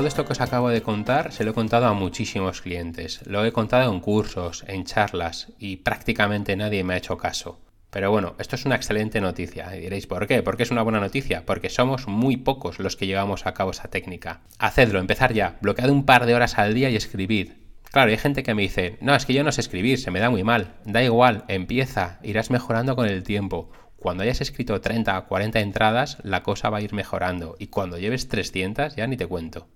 Todo 0.00 0.08
esto 0.08 0.24
que 0.24 0.32
os 0.32 0.40
acabo 0.40 0.70
de 0.70 0.80
contar 0.80 1.30
se 1.30 1.44
lo 1.44 1.50
he 1.50 1.52
contado 1.52 1.84
a 1.84 1.92
muchísimos 1.92 2.62
clientes, 2.62 3.20
lo 3.26 3.44
he 3.44 3.52
contado 3.52 3.92
en 3.92 4.00
cursos, 4.00 4.64
en 4.66 4.84
charlas 4.84 5.52
y 5.58 5.76
prácticamente 5.76 6.56
nadie 6.56 6.82
me 6.84 6.94
ha 6.94 6.96
hecho 6.96 7.18
caso. 7.18 7.60
Pero 7.90 8.10
bueno, 8.10 8.34
esto 8.38 8.56
es 8.56 8.64
una 8.64 8.76
excelente 8.76 9.20
noticia. 9.20 9.76
Y 9.76 9.80
diréis, 9.80 10.06
¿por 10.06 10.26
qué? 10.26 10.42
¿Por 10.42 10.56
qué 10.56 10.62
es 10.62 10.70
una 10.70 10.80
buena 10.80 11.00
noticia? 11.00 11.44
Porque 11.44 11.68
somos 11.68 12.08
muy 12.08 12.38
pocos 12.38 12.78
los 12.78 12.96
que 12.96 13.06
llevamos 13.06 13.44
a 13.44 13.52
cabo 13.52 13.72
esa 13.72 13.88
técnica. 13.88 14.40
Hacedlo, 14.58 15.00
empezar 15.00 15.34
ya. 15.34 15.58
Bloquead 15.60 15.90
un 15.90 16.06
par 16.06 16.24
de 16.24 16.34
horas 16.34 16.56
al 16.56 16.72
día 16.72 16.88
y 16.88 16.96
escribid. 16.96 17.50
Claro, 17.92 18.10
hay 18.10 18.16
gente 18.16 18.42
que 18.42 18.54
me 18.54 18.62
dice, 18.62 18.96
no, 19.02 19.14
es 19.14 19.26
que 19.26 19.34
yo 19.34 19.44
no 19.44 19.52
sé 19.52 19.60
escribir, 19.60 19.98
se 19.98 20.10
me 20.10 20.20
da 20.20 20.30
muy 20.30 20.44
mal. 20.44 20.76
Da 20.86 21.04
igual, 21.04 21.44
empieza, 21.48 22.20
irás 22.22 22.48
mejorando 22.48 22.96
con 22.96 23.06
el 23.06 23.22
tiempo. 23.22 23.70
Cuando 23.96 24.22
hayas 24.22 24.40
escrito 24.40 24.80
30 24.80 25.18
o 25.18 25.26
40 25.26 25.60
entradas, 25.60 26.16
la 26.22 26.42
cosa 26.42 26.70
va 26.70 26.78
a 26.78 26.82
ir 26.82 26.94
mejorando. 26.94 27.56
Y 27.58 27.66
cuando 27.66 27.98
lleves 27.98 28.28
300, 28.28 28.96
ya 28.96 29.06
ni 29.06 29.18
te 29.18 29.26
cuento. 29.26 29.68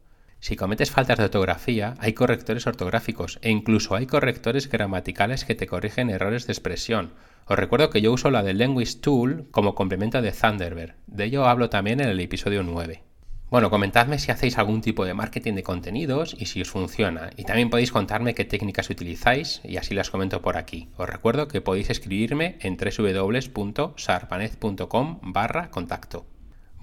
Si 0.44 0.56
cometes 0.56 0.90
faltas 0.90 1.16
de 1.16 1.24
ortografía, 1.24 1.94
hay 2.00 2.12
correctores 2.12 2.66
ortográficos 2.66 3.38
e 3.40 3.48
incluso 3.48 3.94
hay 3.94 4.04
correctores 4.04 4.68
gramaticales 4.68 5.46
que 5.46 5.54
te 5.54 5.66
corrigen 5.66 6.10
errores 6.10 6.46
de 6.46 6.52
expresión. 6.52 7.14
Os 7.46 7.58
recuerdo 7.58 7.88
que 7.88 8.02
yo 8.02 8.12
uso 8.12 8.30
la 8.30 8.42
de 8.42 8.52
Language 8.52 8.96
Tool 9.00 9.46
como 9.50 9.74
complemento 9.74 10.20
de 10.20 10.32
Thunderbird. 10.32 10.96
De 11.06 11.24
ello 11.24 11.46
hablo 11.46 11.70
también 11.70 12.02
en 12.02 12.10
el 12.10 12.20
episodio 12.20 12.62
9. 12.62 13.02
Bueno, 13.48 13.70
comentadme 13.70 14.18
si 14.18 14.32
hacéis 14.32 14.58
algún 14.58 14.82
tipo 14.82 15.06
de 15.06 15.14
marketing 15.14 15.54
de 15.54 15.62
contenidos 15.62 16.36
y 16.38 16.44
si 16.44 16.60
os 16.60 16.68
funciona. 16.68 17.30
Y 17.38 17.44
también 17.44 17.70
podéis 17.70 17.90
contarme 17.90 18.34
qué 18.34 18.44
técnicas 18.44 18.90
utilizáis 18.90 19.62
y 19.64 19.78
así 19.78 19.94
las 19.94 20.10
comento 20.10 20.42
por 20.42 20.58
aquí. 20.58 20.90
Os 20.98 21.08
recuerdo 21.08 21.48
que 21.48 21.62
podéis 21.62 21.88
escribirme 21.88 22.58
en 22.60 22.76
www.sarpanet.com 22.76 25.20
barra 25.22 25.70
contacto. 25.70 26.33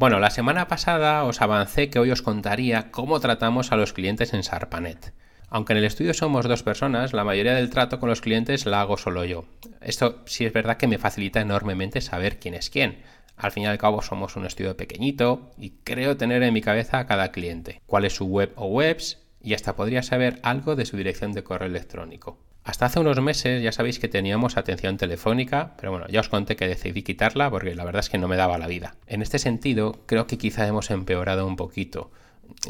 Bueno, 0.02 0.20
la 0.20 0.32
semana 0.32 0.68
pasada 0.68 1.24
os 1.26 1.44
avancé 1.44 1.92
que 1.92 2.00
hoy 2.00 2.10
os 2.10 2.24
contaría 2.24 2.90
cómo 2.90 3.20
tratamos 3.20 3.72
a 3.72 3.76
los 3.76 3.94
clientes 3.94 4.34
en 4.34 4.42
Sarpanet. 4.42 5.14
Aunque 5.48 5.74
en 5.74 5.78
el 5.78 5.86
estudio 5.86 6.16
somos 6.16 6.48
dos 6.48 6.64
personas, 6.64 7.14
la 7.14 7.24
mayoría 7.24 7.54
del 7.54 7.70
trato 7.70 8.00
con 8.00 8.10
los 8.10 8.20
clientes 8.20 8.66
la 8.66 8.82
hago 8.82 8.98
solo 8.98 9.26
yo. 9.26 9.46
Esto 9.80 10.24
sí 10.26 10.44
es 10.44 10.54
verdad 10.54 10.78
que 10.78 10.88
me 10.88 10.98
facilita 10.98 11.40
enormemente 11.40 12.02
saber 12.02 12.40
quién 12.40 12.56
es 12.56 12.72
quién. 12.72 13.04
Al 13.38 13.52
fin 13.52 13.62
y 13.62 13.68
al 13.68 13.78
cabo 13.78 14.02
somos 14.02 14.36
un 14.36 14.48
estudio 14.48 14.76
pequeñito 14.76 15.52
y 15.60 15.74
creo 15.84 16.18
tener 16.18 16.42
en 16.42 16.56
mi 16.56 16.62
cabeza 16.62 16.98
a 16.98 17.06
cada 17.06 17.32
cliente, 17.32 17.84
cuál 17.86 18.06
es 18.06 18.16
su 18.16 18.26
web 18.26 18.54
o 18.56 18.66
webs 18.66 19.20
y 19.40 19.54
hasta 19.54 19.76
podría 19.76 20.02
saber 20.02 20.40
algo 20.42 20.76
de 20.76 20.88
su 20.88 20.98
dirección 20.98 21.32
de 21.34 21.44
correo 21.44 21.70
electrónico. 21.70 22.40
Hasta 22.64 22.86
hace 22.86 23.00
unos 23.00 23.20
meses 23.22 23.64
ya 23.64 23.72
sabéis 23.72 24.00
que 24.00 24.08
teníamos 24.08 24.58
atención 24.58 24.98
telefónica, 24.98 25.74
pero 25.78 25.92
bueno, 25.92 26.08
ya 26.10 26.20
os 26.20 26.30
conté 26.30 26.56
que 26.56 26.68
decidí 26.68 27.02
quitarla 27.02 27.50
porque 27.50 27.74
la 27.74 27.84
verdad 27.84 28.02
es 28.02 28.10
que 28.10 28.18
no 28.18 28.28
me 28.28 28.36
daba 28.36 28.58
la 28.58 28.68
vida. 28.68 28.96
En 29.08 29.22
este 29.22 29.40
sentido, 29.40 30.04
creo 30.06 30.28
que 30.28 30.38
quizá 30.38 30.68
hemos 30.68 30.92
empeorado 30.92 31.48
un 31.48 31.56
poquito 31.56 32.12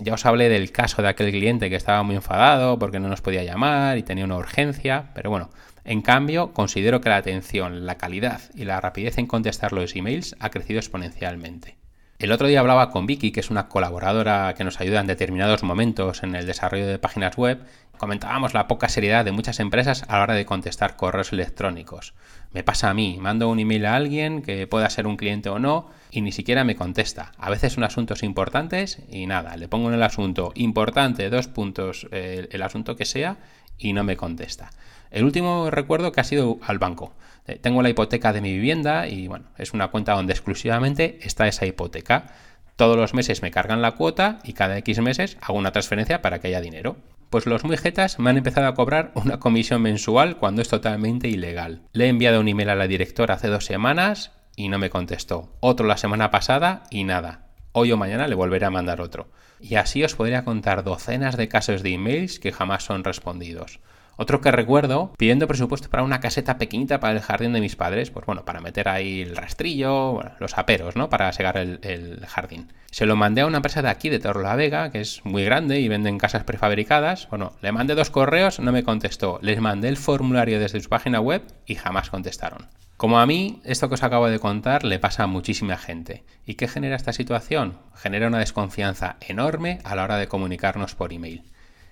ya 0.02 0.14
os 0.14 0.26
hablé 0.26 0.50
del 0.50 0.72
caso 0.72 1.02
de 1.02 1.10
aquel 1.10 1.32
cliente 1.32 1.70
que 1.70 1.76
estaba 1.76 2.04
muy 2.04 2.16
enfadado 2.16 2.80
porque 2.80 3.00
no 3.00 3.10
nos 3.10 3.22
podía 3.22 3.44
llamar 3.44 3.98
y 3.98 4.04
tenía 4.04 4.26
una 4.26 4.38
urgencia, 4.38 5.10
pero 5.14 5.30
bueno, 5.30 5.50
en 5.84 6.02
cambio 6.02 6.54
considero 6.54 7.02
que 7.02 7.10
la 7.10 7.18
atención, 7.18 7.86
la 7.86 7.98
calidad 7.98 8.42
y 8.56 8.66
la 8.66 8.80
rapidez 8.80 9.18
en 9.18 9.28
contestar 9.28 9.74
los 9.74 9.96
emails 9.96 10.36
ha 10.40 10.50
crecido 10.50 10.80
exponencialmente. 10.80 11.81
El 12.22 12.32
otro 12.32 12.46
día 12.46 12.60
hablaba 12.60 12.92
con 12.92 13.08
Vicky, 13.08 13.32
que 13.32 13.40
es 13.40 13.50
una 13.50 13.68
colaboradora 13.68 14.54
que 14.56 14.64
nos 14.64 14.80
ayuda 14.80 15.00
en 15.00 15.08
determinados 15.08 15.64
momentos 15.64 16.22
en 16.22 16.36
el 16.36 16.46
desarrollo 16.46 16.86
de 16.86 17.00
páginas 17.00 17.36
web. 17.36 17.64
Comentábamos 17.98 18.54
la 18.54 18.68
poca 18.68 18.90
seriedad 18.90 19.26
de 19.26 19.32
muchas 19.32 19.60
empresas 19.60 20.06
a 20.08 20.18
la 20.18 20.24
hora 20.26 20.36
de 20.36 20.46
contestar 20.46 20.98
correos 20.98 21.34
electrónicos. 21.34 22.14
Me 22.52 22.64
pasa 22.64 22.92
a 22.92 22.94
mí, 22.94 23.18
mando 23.20 23.50
un 23.50 23.60
email 23.60 23.88
a 23.88 23.96
alguien 23.96 24.44
que 24.44 24.68
pueda 24.68 24.88
ser 24.92 25.08
un 25.08 25.18
cliente 25.18 25.50
o 25.50 25.58
no 25.58 25.90
y 26.12 26.22
ni 26.22 26.32
siquiera 26.32 26.64
me 26.64 26.76
contesta. 26.76 27.32
A 27.40 27.50
veces 27.50 27.74
son 27.74 27.84
asuntos 27.84 28.22
importantes 28.22 29.00
y 29.10 29.26
nada, 29.26 29.58
le 29.58 29.68
pongo 29.68 29.88
en 29.88 29.96
el 29.96 30.04
asunto 30.04 30.52
importante, 30.54 31.28
dos 31.32 31.48
puntos, 31.48 32.08
el, 32.12 32.50
el 32.52 32.62
asunto 32.62 32.96
que 32.96 33.06
sea 33.06 33.38
y 33.80 33.94
no 33.94 34.04
me 34.04 34.16
contesta. 34.16 34.70
El 35.10 35.24
último 35.24 35.72
recuerdo 35.72 36.12
que 36.12 36.22
ha 36.22 36.24
sido 36.24 36.60
al 36.62 36.78
banco. 36.78 37.16
Eh, 37.48 37.58
tengo 37.58 37.82
la 37.82 37.90
hipoteca 37.90 38.34
de 38.34 38.42
mi 38.42 38.54
vivienda 38.54 39.08
y 39.08 39.28
bueno, 39.28 39.46
es 39.58 39.74
una 39.74 39.90
cuenta 39.90 40.14
donde 40.14 40.34
exclusivamente 40.34 41.20
está 41.22 41.48
esa 41.48 41.66
hipoteca. 41.66 42.28
Todos 42.76 42.98
los 42.98 43.14
meses 43.14 43.42
me 43.42 43.52
cargan 43.52 43.82
la 43.82 43.92
cuota 43.92 44.40
y 44.44 44.54
cada 44.54 44.78
X 44.78 45.00
meses 45.02 45.38
hago 45.42 45.58
una 45.58 45.72
transferencia 45.72 46.22
para 46.22 46.40
que 46.40 46.48
haya 46.48 46.62
dinero. 46.62 46.98
Pues 47.30 47.46
los 47.46 47.64
muy 47.64 47.78
jetas 47.78 48.20
me 48.20 48.30
han 48.30 48.38
empezado 48.38 48.68
a 48.68 48.74
cobrar 48.74 49.12
una 49.16 49.40
comisión 49.40 49.82
mensual 49.82 50.38
cuando 50.38 50.62
es 50.62 50.68
totalmente 50.68 51.30
ilegal. 51.30 51.84
Le 51.94 52.06
he 52.06 52.10
enviado 52.10 52.40
un 52.42 52.48
email 52.48 52.70
a 52.70 52.76
la 52.76 52.88
directora 52.88 53.36
hace 53.36 53.48
dos 53.48 53.66
semanas 53.66 54.32
y 54.56 54.68
no 54.68 54.80
me 54.80 54.90
contestó. 54.90 55.56
Otro 55.62 55.88
la 55.88 55.98
semana 55.98 56.30
pasada 56.30 56.84
y 56.90 57.04
nada. 57.04 57.48
Hoy 57.72 57.92
o 57.94 57.98
mañana 57.98 58.28
le 58.28 58.36
volveré 58.36 58.66
a 58.66 58.72
mandar 58.72 59.00
otro. 59.00 59.30
Y 59.62 59.76
así 59.76 60.04
os 60.04 60.16
podría 60.16 60.44
contar 60.44 60.84
docenas 60.84 61.38
de 61.38 61.48
casos 61.48 61.84
de 61.84 61.94
emails 61.94 62.40
que 62.40 62.52
jamás 62.52 62.84
son 62.84 63.04
respondidos. 63.04 63.80
Otro 64.22 64.40
que 64.40 64.52
recuerdo, 64.52 65.12
pidiendo 65.18 65.48
presupuesto 65.48 65.90
para 65.90 66.04
una 66.04 66.20
caseta 66.20 66.60
pequeñita 66.60 67.00
para 67.00 67.14
el 67.14 67.22
jardín 67.22 67.54
de 67.54 67.60
mis 67.60 67.76
padres, 67.76 68.12
pues 68.12 68.24
bueno, 68.28 68.46
para 68.46 68.62
meter 68.62 68.88
ahí 68.88 69.22
el 69.22 69.36
rastrillo, 69.36 70.22
los 70.38 70.60
aperos, 70.60 70.96
¿no? 70.96 71.10
Para 71.10 71.34
segar 71.34 71.58
el, 71.58 72.24
jardín. 72.28 72.72
Se 72.92 73.08
lo 73.08 73.16
mandé 73.16 73.42
a 73.42 73.48
una 73.48 73.58
empresa 73.58 73.82
de 73.82 73.90
aquí, 73.90 74.10
de 74.10 74.20
Vega, 74.20 74.92
que 74.92 75.02
es 75.02 75.26
muy 75.26 75.44
grande 75.44 75.80
y 75.80 75.88
venden 75.88 76.20
casas 76.20 76.44
prefabricadas. 76.44 77.30
Bueno, 77.32 77.54
le 77.64 77.72
mandé 77.72 77.96
dos 77.96 78.12
correos, 78.12 78.60
no 78.60 78.72
me 78.72 78.84
contestó. 78.84 79.40
Les 79.42 79.60
mandé 79.60 79.90
el 79.90 79.98
formulario 79.98 80.60
desde 80.60 80.82
su 80.82 80.90
página 80.90 81.20
web 81.20 81.42
y 81.66 81.74
jamás 81.74 82.12
contestaron. 82.12 82.68
Como 82.98 83.20
a 83.20 83.26
mí, 83.26 83.60
esto 83.66 83.88
que 83.88 83.96
os 83.96 84.04
acabo 84.04 84.28
de 84.28 84.38
contar 84.38 84.84
le 84.84 85.00
pasa 85.00 85.24
a 85.24 85.28
muchísima 85.28 85.78
gente. 85.78 86.24
¿Y 86.46 86.54
qué 86.54 86.68
genera 86.68 86.96
esta 86.96 87.12
situación? 87.12 87.80
Genera 87.96 88.28
una 88.28 88.38
desconfianza 88.38 89.16
enorme 89.20 89.80
a 89.84 89.96
la 89.96 90.04
hora 90.04 90.18
de 90.18 90.28
comunicarnos 90.28 90.94
por 90.94 91.12
email. 91.12 91.42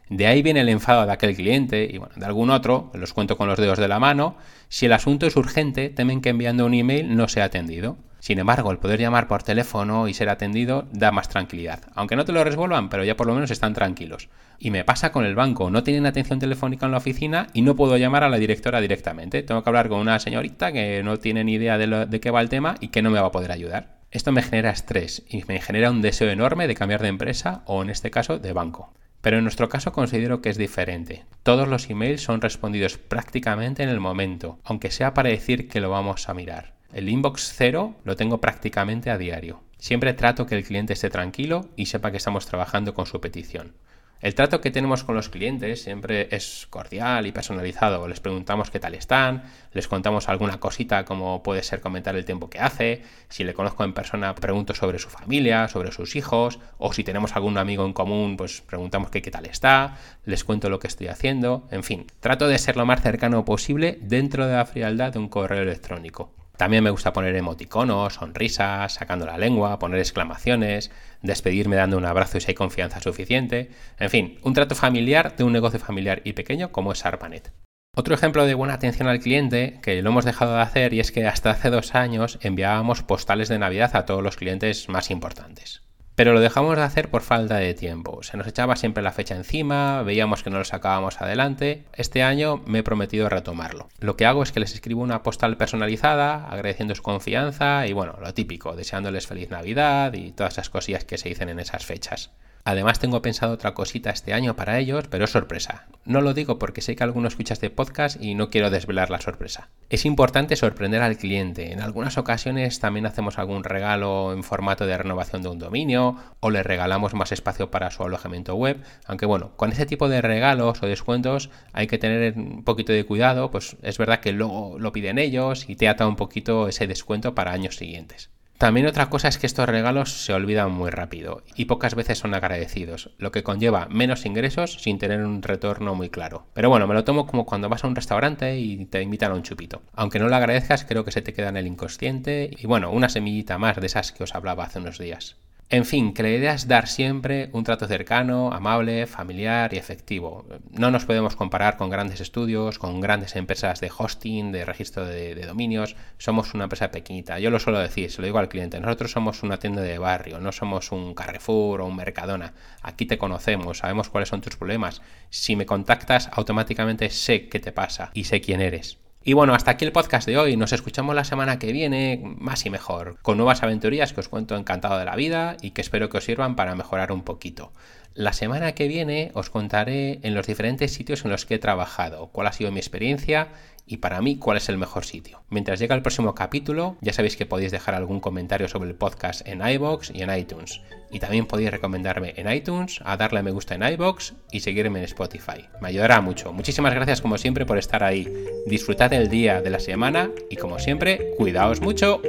De 0.10 0.26
ahí 0.26 0.42
viene 0.42 0.62
el 0.62 0.70
enfado 0.70 1.06
de 1.06 1.12
aquel 1.12 1.36
cliente 1.36 1.88
y 1.92 2.00
bueno, 2.00 2.16
de 2.16 2.26
algún 2.26 2.50
otro, 2.50 2.92
los 2.96 3.14
cuento 3.14 3.38
con 3.38 3.48
los 3.48 3.60
dedos 3.60 3.78
de 3.78 3.88
la 3.88 4.00
mano. 4.00 4.36
Si 4.68 4.88
el 4.88 4.94
asunto 4.94 5.28
es 5.28 5.36
urgente, 5.36 5.90
temen 5.90 6.22
que 6.22 6.30
enviando 6.30 6.66
un 6.66 6.74
email 6.74 7.16
no 7.16 7.28
sea 7.28 7.46
atendido. 7.46 7.98
Sin 8.20 8.40
embargo, 8.40 8.72
el 8.72 8.80
poder 8.80 9.00
llamar 9.00 9.28
por 9.28 9.44
teléfono 9.44 10.08
y 10.08 10.14
ser 10.14 10.30
atendido 10.30 10.88
da 10.92 11.12
más 11.12 11.30
tranquilidad. 11.30 11.82
Aunque 11.96 12.16
no 12.16 12.26
te 12.26 12.34
lo 12.34 12.44
resuelvan, 12.44 12.90
pero 12.90 13.04
ya 13.04 13.16
por 13.16 13.28
lo 13.28 13.34
menos 13.34 13.52
están 13.52 13.74
tranquilos. 13.74 14.30
Y 14.58 14.72
me 14.72 14.84
pasa 14.84 15.12
con 15.12 15.26
el 15.26 15.36
banco, 15.36 15.70
no 15.70 15.84
tienen 15.84 16.06
atención 16.06 16.40
telefónica 16.40 16.86
en 16.86 16.92
la 16.92 16.98
oficina 16.98 17.48
y 17.54 17.62
no 17.62 17.76
puedo 17.76 17.96
llamar 17.96 18.24
a 18.24 18.30
la 18.30 18.38
directora 18.38 18.82
directamente. 18.82 19.44
Tengo 19.44 19.64
que 19.64 19.70
hablar 19.70 19.90
con 19.90 20.00
una 20.00 20.20
señorita 20.20 20.72
que 20.74 21.02
no 21.04 21.18
tiene 21.18 21.44
ni 21.44 21.54
idea 21.54 21.78
de, 21.78 22.08
de 22.08 22.20
qué 22.20 22.32
va 22.32 22.42
el 22.42 22.50
tema 22.50 22.76
y 22.82 22.90
que 22.90 23.02
no 23.02 23.10
me 23.12 23.22
va 23.22 23.28
a 23.28 23.32
poder 23.32 23.52
ayudar. 23.52 24.00
Esto 24.12 24.32
me 24.32 24.42
genera 24.42 24.72
estrés 24.72 25.24
y 25.30 25.44
me 25.48 25.62
genera 25.62 25.92
un 25.92 26.02
deseo 26.02 26.30
enorme 26.30 26.68
de 26.68 26.76
cambiar 26.76 27.02
de 27.02 27.10
empresa 27.10 27.62
o 27.66 27.84
en 27.84 27.90
este 27.90 28.12
caso 28.12 28.40
de 28.40 28.54
banco. 28.54 28.92
Pero 29.22 29.38
en 29.38 29.44
nuestro 29.44 29.70
caso 29.70 29.92
considero 29.92 30.42
que 30.42 30.50
es 30.50 30.58
diferente. 30.58 31.26
Todos 31.44 31.68
los 31.68 31.90
emails 31.90 32.22
son 32.22 32.42
respondidos 32.42 32.98
prácticamente 32.98 33.84
en 33.84 33.90
el 33.90 34.00
momento, 34.00 34.60
aunque 34.64 34.92
sea 34.92 35.14
para 35.14 35.30
decir 35.30 35.68
que 35.68 35.82
lo 35.82 35.90
vamos 35.90 36.30
a 36.30 36.34
mirar. 36.34 36.74
El 36.94 37.10
inbox 37.10 37.54
cero 37.56 37.96
lo 38.04 38.16
tengo 38.16 38.40
prácticamente 38.42 39.10
a 39.10 39.18
diario. 39.18 39.62
Siempre 39.78 40.14
trato 40.14 40.46
que 40.46 40.56
el 40.56 40.64
cliente 40.64 40.94
esté 40.94 41.10
tranquilo 41.10 41.70
y 41.76 41.86
sepa 41.86 42.12
que 42.12 42.18
estamos 42.18 42.46
trabajando 42.46 42.94
con 42.94 43.06
su 43.06 43.22
petición. 43.22 43.74
El 44.22 44.36
trato 44.36 44.60
que 44.60 44.70
tenemos 44.70 45.06
con 45.06 45.16
los 45.16 45.30
clientes 45.30 45.82
siempre 45.82 46.28
es 46.32 46.68
cordial 46.70 47.26
y 47.26 47.32
personalizado. 47.32 48.06
Les 48.06 48.20
preguntamos 48.20 48.70
qué 48.70 48.78
tal 48.78 48.94
están, 48.94 49.44
les 49.72 49.88
contamos 49.88 50.28
alguna 50.28 50.60
cosita 50.60 51.06
como 51.06 51.42
puede 51.42 51.64
ser 51.64 51.80
comentar 51.80 52.18
el 52.18 52.26
tiempo 52.26 52.50
que 52.50 52.60
hace, 52.60 53.04
si 53.30 53.46
le 53.46 53.54
conozco 53.54 53.86
en 53.86 53.94
persona 53.94 54.36
pregunto 54.36 54.76
sobre 54.76 55.00
su 55.00 55.10
familia, 55.10 55.70
sobre 55.70 55.94
sus 55.94 56.18
hijos, 56.18 56.60
o 56.78 56.92
si 56.92 57.06
tenemos 57.06 57.38
algún 57.38 57.58
amigo 57.58 57.86
en 57.86 57.94
común 57.94 58.36
pues 58.36 58.60
preguntamos 58.60 59.10
qué 59.10 59.22
tal 59.22 59.46
está, 59.46 59.98
les 60.26 60.44
cuento 60.44 60.70
lo 60.70 60.80
que 60.80 60.88
estoy 60.88 61.08
haciendo, 61.08 61.70
en 61.72 61.84
fin, 61.84 62.06
trato 62.20 62.50
de 62.50 62.58
ser 62.58 62.76
lo 62.76 62.86
más 62.86 63.02
cercano 63.02 63.46
posible 63.46 64.00
dentro 64.02 64.48
de 64.48 64.54
la 64.54 64.66
frialdad 64.66 65.14
de 65.14 65.20
un 65.20 65.30
correo 65.30 65.64
electrónico. 65.64 66.39
También 66.60 66.84
me 66.84 66.90
gusta 66.90 67.14
poner 67.14 67.38
emoticonos, 67.38 68.16
sonrisas, 68.16 68.96
sacando 68.96 69.26
la 69.26 69.38
lengua, 69.38 69.80
poner 69.80 69.98
exclamaciones, 70.00 70.92
despedirme 71.22 71.78
dando 71.78 71.98
un 71.98 72.04
abrazo 72.04 72.38
si 72.38 72.48
hay 72.50 72.54
confianza 72.54 73.00
suficiente. 73.00 73.70
En 73.98 74.10
fin, 74.10 74.40
un 74.44 74.54
trato 74.54 74.76
familiar 74.76 75.38
de 75.38 75.46
un 75.46 75.54
negocio 75.54 75.80
familiar 75.80 76.22
y 76.26 76.34
pequeño 76.34 76.74
como 76.74 76.92
es 76.92 77.06
ARPANET. 77.06 77.54
Otro 77.96 78.14
ejemplo 78.14 78.46
de 78.46 78.56
buena 78.56 78.74
atención 78.74 79.08
al 79.08 79.22
cliente, 79.22 79.80
que 79.82 80.02
lo 80.02 80.10
hemos 80.10 80.26
dejado 80.26 80.54
de 80.54 80.62
hacer, 80.62 80.94
y 80.94 81.00
es 81.00 81.14
que 81.14 81.26
hasta 81.26 81.52
hace 81.52 81.70
dos 81.70 81.96
años 81.96 82.40
enviábamos 82.42 83.04
postales 83.04 83.48
de 83.48 83.58
Navidad 83.58 83.96
a 83.96 84.04
todos 84.06 84.22
los 84.22 84.36
clientes 84.36 84.90
más 84.90 85.12
importantes. 85.12 85.89
Pero 86.20 86.34
lo 86.34 86.42
dejamos 86.42 86.76
de 86.76 86.84
hacer 86.84 87.10
por 87.10 87.22
falta 87.22 87.56
de 87.56 87.74
tiempo. 87.74 88.24
Se 88.24 88.36
nos 88.36 88.46
echaba 88.46 88.76
siempre 88.76 89.02
la 89.02 89.14
fecha 89.14 89.38
encima, 89.38 90.04
veíamos 90.04 90.44
que 90.44 90.50
no 90.50 90.58
lo 90.58 90.66
sacábamos 90.66 91.22
adelante. 91.22 91.86
Este 91.94 92.24
año 92.24 92.62
me 92.66 92.80
he 92.80 92.84
prometido 92.84 93.30
retomarlo. 93.30 93.88
Lo 94.02 94.18
que 94.18 94.26
hago 94.26 94.44
es 94.44 94.52
que 94.52 94.60
les 94.60 94.74
escribo 94.74 95.02
una 95.02 95.24
postal 95.24 95.56
personalizada, 95.56 96.46
agradeciendo 96.50 96.94
su 96.94 97.04
confianza 97.04 97.88
y 97.88 97.94
bueno, 97.94 98.18
lo 98.22 98.34
típico, 98.34 98.76
deseándoles 98.76 99.28
feliz 99.28 99.50
Navidad 99.50 100.12
y 100.12 100.34
todas 100.34 100.56
esas 100.56 100.70
cosillas 100.70 101.06
que 101.06 101.18
se 101.18 101.30
dicen 101.30 101.48
en 101.48 101.62
esas 101.62 101.86
fechas. 101.86 102.32
Además 102.70 103.00
tengo 103.00 103.24
pensado 103.24 103.54
otra 103.54 103.74
cosita 103.74 104.12
este 104.12 104.32
año 104.32 104.56
para 104.56 104.78
ellos, 104.78 105.06
pero 105.10 105.26
es 105.26 105.32
sorpresa. 105.32 105.88
No 106.06 106.22
lo 106.22 106.36
digo 106.36 106.60
porque 106.60 106.82
sé 106.82 106.96
que 106.96 107.04
algunos 107.04 107.34
escuchas 107.34 107.60
de 107.60 107.72
podcast 107.72 108.22
y 108.22 108.36
no 108.36 108.52
quiero 108.52 108.70
desvelar 108.70 109.10
la 109.10 109.20
sorpresa. 109.20 109.70
Es 109.90 110.06
importante 110.06 110.56
sorprender 110.56 111.02
al 111.02 111.18
cliente. 111.18 111.74
En 111.74 111.82
algunas 111.82 112.20
ocasiones 112.20 112.80
también 112.80 113.08
hacemos 113.08 113.40
algún 113.40 113.64
regalo 113.64 114.34
en 114.34 114.44
formato 114.44 114.86
de 114.86 114.96
renovación 114.96 115.42
de 115.42 115.50
un 115.50 115.58
dominio 115.58 116.18
o 116.42 116.52
le 116.52 116.62
regalamos 116.62 117.16
más 117.16 117.32
espacio 117.32 117.72
para 117.72 117.90
su 117.90 118.04
alojamiento 118.04 118.54
web. 118.54 118.84
Aunque 119.08 119.26
bueno, 119.26 119.54
con 119.56 119.72
ese 119.72 119.88
tipo 119.88 120.08
de 120.08 120.22
regalos 120.22 120.84
o 120.84 120.86
descuentos 120.86 121.50
hay 121.74 121.88
que 121.88 121.98
tener 121.98 122.38
un 122.38 122.64
poquito 122.64 122.94
de 122.94 123.04
cuidado, 123.04 123.50
pues 123.50 123.78
es 123.82 123.98
verdad 123.98 124.20
que 124.20 124.32
luego 124.32 124.78
lo 124.78 124.92
piden 124.92 125.18
ellos 125.18 125.68
y 125.68 125.76
te 125.76 125.90
ata 125.90 126.08
un 126.08 126.18
poquito 126.18 126.68
ese 126.68 126.86
descuento 126.86 127.34
para 127.34 127.52
años 127.52 127.78
siguientes. 127.78 128.30
También 128.60 128.88
otra 128.88 129.10
cosa 129.10 129.30
es 129.30 129.38
que 129.38 129.48
estos 129.48 129.70
regalos 129.70 130.26
se 130.26 130.34
olvidan 130.34 130.70
muy 130.70 130.90
rápido 130.90 131.44
y 131.56 131.64
pocas 131.64 131.96
veces 131.96 132.20
son 132.20 132.34
agradecidos, 132.34 133.12
lo 133.18 133.32
que 133.32 133.42
conlleva 133.42 133.88
menos 133.90 134.26
ingresos 134.26 134.74
sin 134.82 134.98
tener 134.98 135.22
un 135.22 135.42
retorno 135.42 135.96
muy 135.96 136.10
claro. 136.10 136.46
Pero 136.54 136.68
bueno, 136.70 136.86
me 136.86 136.94
lo 136.94 137.06
tomo 137.06 137.26
como 137.26 137.46
cuando 137.46 137.70
vas 137.70 137.86
a 137.86 137.88
un 137.88 137.96
restaurante 137.96 138.60
y 138.60 138.86
te 138.88 139.02
invitan 139.02 139.32
a 139.32 139.36
un 139.36 139.44
chupito. 139.44 139.82
Aunque 139.94 140.20
no 140.20 140.28
lo 140.28 140.36
agradezcas, 140.36 140.84
creo 140.84 141.06
que 141.06 141.14
se 141.14 141.22
te 141.22 141.34
queda 141.34 141.48
en 141.48 141.56
el 141.56 141.68
inconsciente 141.68 142.52
y 142.52 142.68
bueno, 142.68 142.92
una 142.92 143.08
semillita 143.08 143.58
más 143.58 143.78
de 143.78 143.86
esas 143.86 144.12
que 144.12 144.26
os 144.26 144.36
hablaba 144.36 144.66
hace 144.66 144.80
unos 144.80 145.00
días. 145.00 145.38
En 145.72 145.86
fin, 145.86 146.16
que 146.16 146.24
la 146.24 146.30
idea 146.32 146.56
es 146.56 146.68
dar 146.68 146.88
siempre 146.88 147.52
un 147.54 147.64
trato 147.64 147.86
cercano, 147.86 148.52
amable, 148.52 149.06
familiar 149.06 149.72
y 149.72 149.78
efectivo. 149.78 150.44
No 150.72 150.90
nos 150.90 151.06
podemos 151.06 151.36
comparar 151.36 151.78
con 151.78 151.92
grandes 151.92 152.22
estudios, 152.22 152.80
con 152.80 153.00
grandes 153.00 153.36
empresas 153.36 153.80
de 153.80 153.92
hosting, 153.96 154.52
de 154.52 154.66
registro 154.66 155.06
de, 155.06 155.36
dominios. 155.46 155.96
Somos 156.18 156.56
una 156.56 156.64
empresa 156.64 156.90
pequeñita. 156.90 157.38
Yo 157.38 157.52
lo 157.52 157.60
suelo 157.60 157.78
decir, 157.78 158.10
se 158.10 158.20
lo 158.20 158.26
digo 158.26 158.40
al 158.40 158.50
cliente. 158.50 158.80
Nosotros 158.80 159.12
somos 159.12 159.44
una 159.44 159.60
tienda 159.60 159.84
de 159.84 160.00
barrio, 160.00 160.40
no 160.40 160.52
somos 160.52 160.92
un 160.92 161.14
Carrefour 161.14 161.82
o 161.82 161.86
un 161.86 161.98
Mercadona. 161.98 162.56
Aquí 162.82 163.06
te 163.06 163.20
conocemos, 163.20 163.78
sabemos 163.78 164.10
cuáles 164.10 164.30
son 164.30 164.42
tus 164.42 164.58
problemas. 164.58 165.04
Si 165.30 165.56
me 165.56 165.68
contactas, 165.68 166.32
automáticamente 166.34 167.12
sé 167.12 167.48
qué 167.48 167.60
te 167.60 167.72
pasa 167.72 168.10
y 168.16 168.24
sé 168.24 168.42
quién 168.42 168.62
eres. 168.62 168.98
Y 169.22 169.34
bueno, 169.34 169.54
hasta 169.54 169.72
aquí 169.72 169.84
el 169.84 169.92
podcast 169.92 170.26
de 170.26 170.38
hoy. 170.38 170.56
Nos 170.56 170.72
escuchamos 170.72 171.14
la 171.14 171.26
semana 171.26 171.60
que 171.60 171.74
viene, 171.74 172.22
más 172.24 172.66
y 172.66 172.70
mejor, 172.70 173.18
con 173.22 173.36
nuevas 173.36 173.62
aventurías 173.64 174.14
que 174.14 174.22
os 174.22 174.30
cuento 174.30 174.56
encantado 174.56 174.98
de 174.98 175.04
la 175.04 175.18
vida 175.18 175.58
y 175.62 175.72
que 175.72 175.82
espero 175.82 176.08
que 176.08 176.18
os 176.18 176.24
sirvan 176.24 176.56
para 176.56 176.74
mejorar 176.74 177.12
un 177.12 177.24
poquito. 177.24 177.74
La 178.14 178.32
semana 178.32 178.72
que 178.72 178.88
viene 178.88 179.32
os 179.34 179.50
contaré 179.50 180.20
en 180.24 180.36
los 180.36 180.48
diferentes 180.48 180.94
sitios 180.94 181.26
en 181.26 181.32
los 181.32 181.46
que 181.46 181.56
he 181.56 181.60
trabajado, 181.60 182.28
cuál 182.28 182.48
ha 182.48 182.54
sido 182.54 182.72
mi 182.72 182.80
experiencia 182.80 183.50
y 183.90 183.98
para 183.98 184.22
mí 184.22 184.38
cuál 184.38 184.58
es 184.58 184.70
el 184.70 184.78
mejor 184.78 185.04
sitio. 185.04 185.42
Mientras 185.50 185.80
llega 185.80 185.96
el 185.96 186.04
próximo 186.04 186.36
capítulo, 186.36 186.96
ya 187.02 187.12
sabéis 187.12 187.36
que 187.36 187.48
podéis 187.48 187.72
dejar 187.72 187.96
algún 187.96 188.20
comentario 188.20 188.68
sobre 188.68 188.88
el 188.88 188.96
podcast 188.96 189.46
en 189.48 189.68
iBox 189.68 190.12
y 190.14 190.22
en 190.22 190.34
iTunes. 190.34 190.82
Y 191.12 191.20
también 191.20 191.48
podéis 191.48 191.72
recomendarme 191.72 192.36
en 192.38 192.52
iTunes, 192.52 193.00
a 193.04 193.18
darle 193.18 193.40
a 193.40 193.44
me 193.44 193.52
gusta 193.52 193.74
en 193.74 193.84
iBox 193.84 194.36
y 194.52 194.60
seguirme 194.60 195.00
en 195.00 195.06
Spotify. 195.06 195.66
Me 195.82 195.90
ayudará 195.90 196.22
mucho. 196.22 196.54
Muchísimas 196.54 196.94
gracias 196.94 197.20
como 197.20 197.40
siempre 197.40 197.66
por 197.66 197.80
estar 197.80 198.04
ahí. 198.04 198.32
Disfrutad 198.68 199.12
el 199.14 199.28
día 199.28 199.62
de 199.62 199.72
la 199.72 199.80
semana 199.80 200.30
y 200.52 200.56
como 200.56 200.78
siempre, 200.78 201.32
cuidaos 201.36 201.82
mucho. 201.82 202.22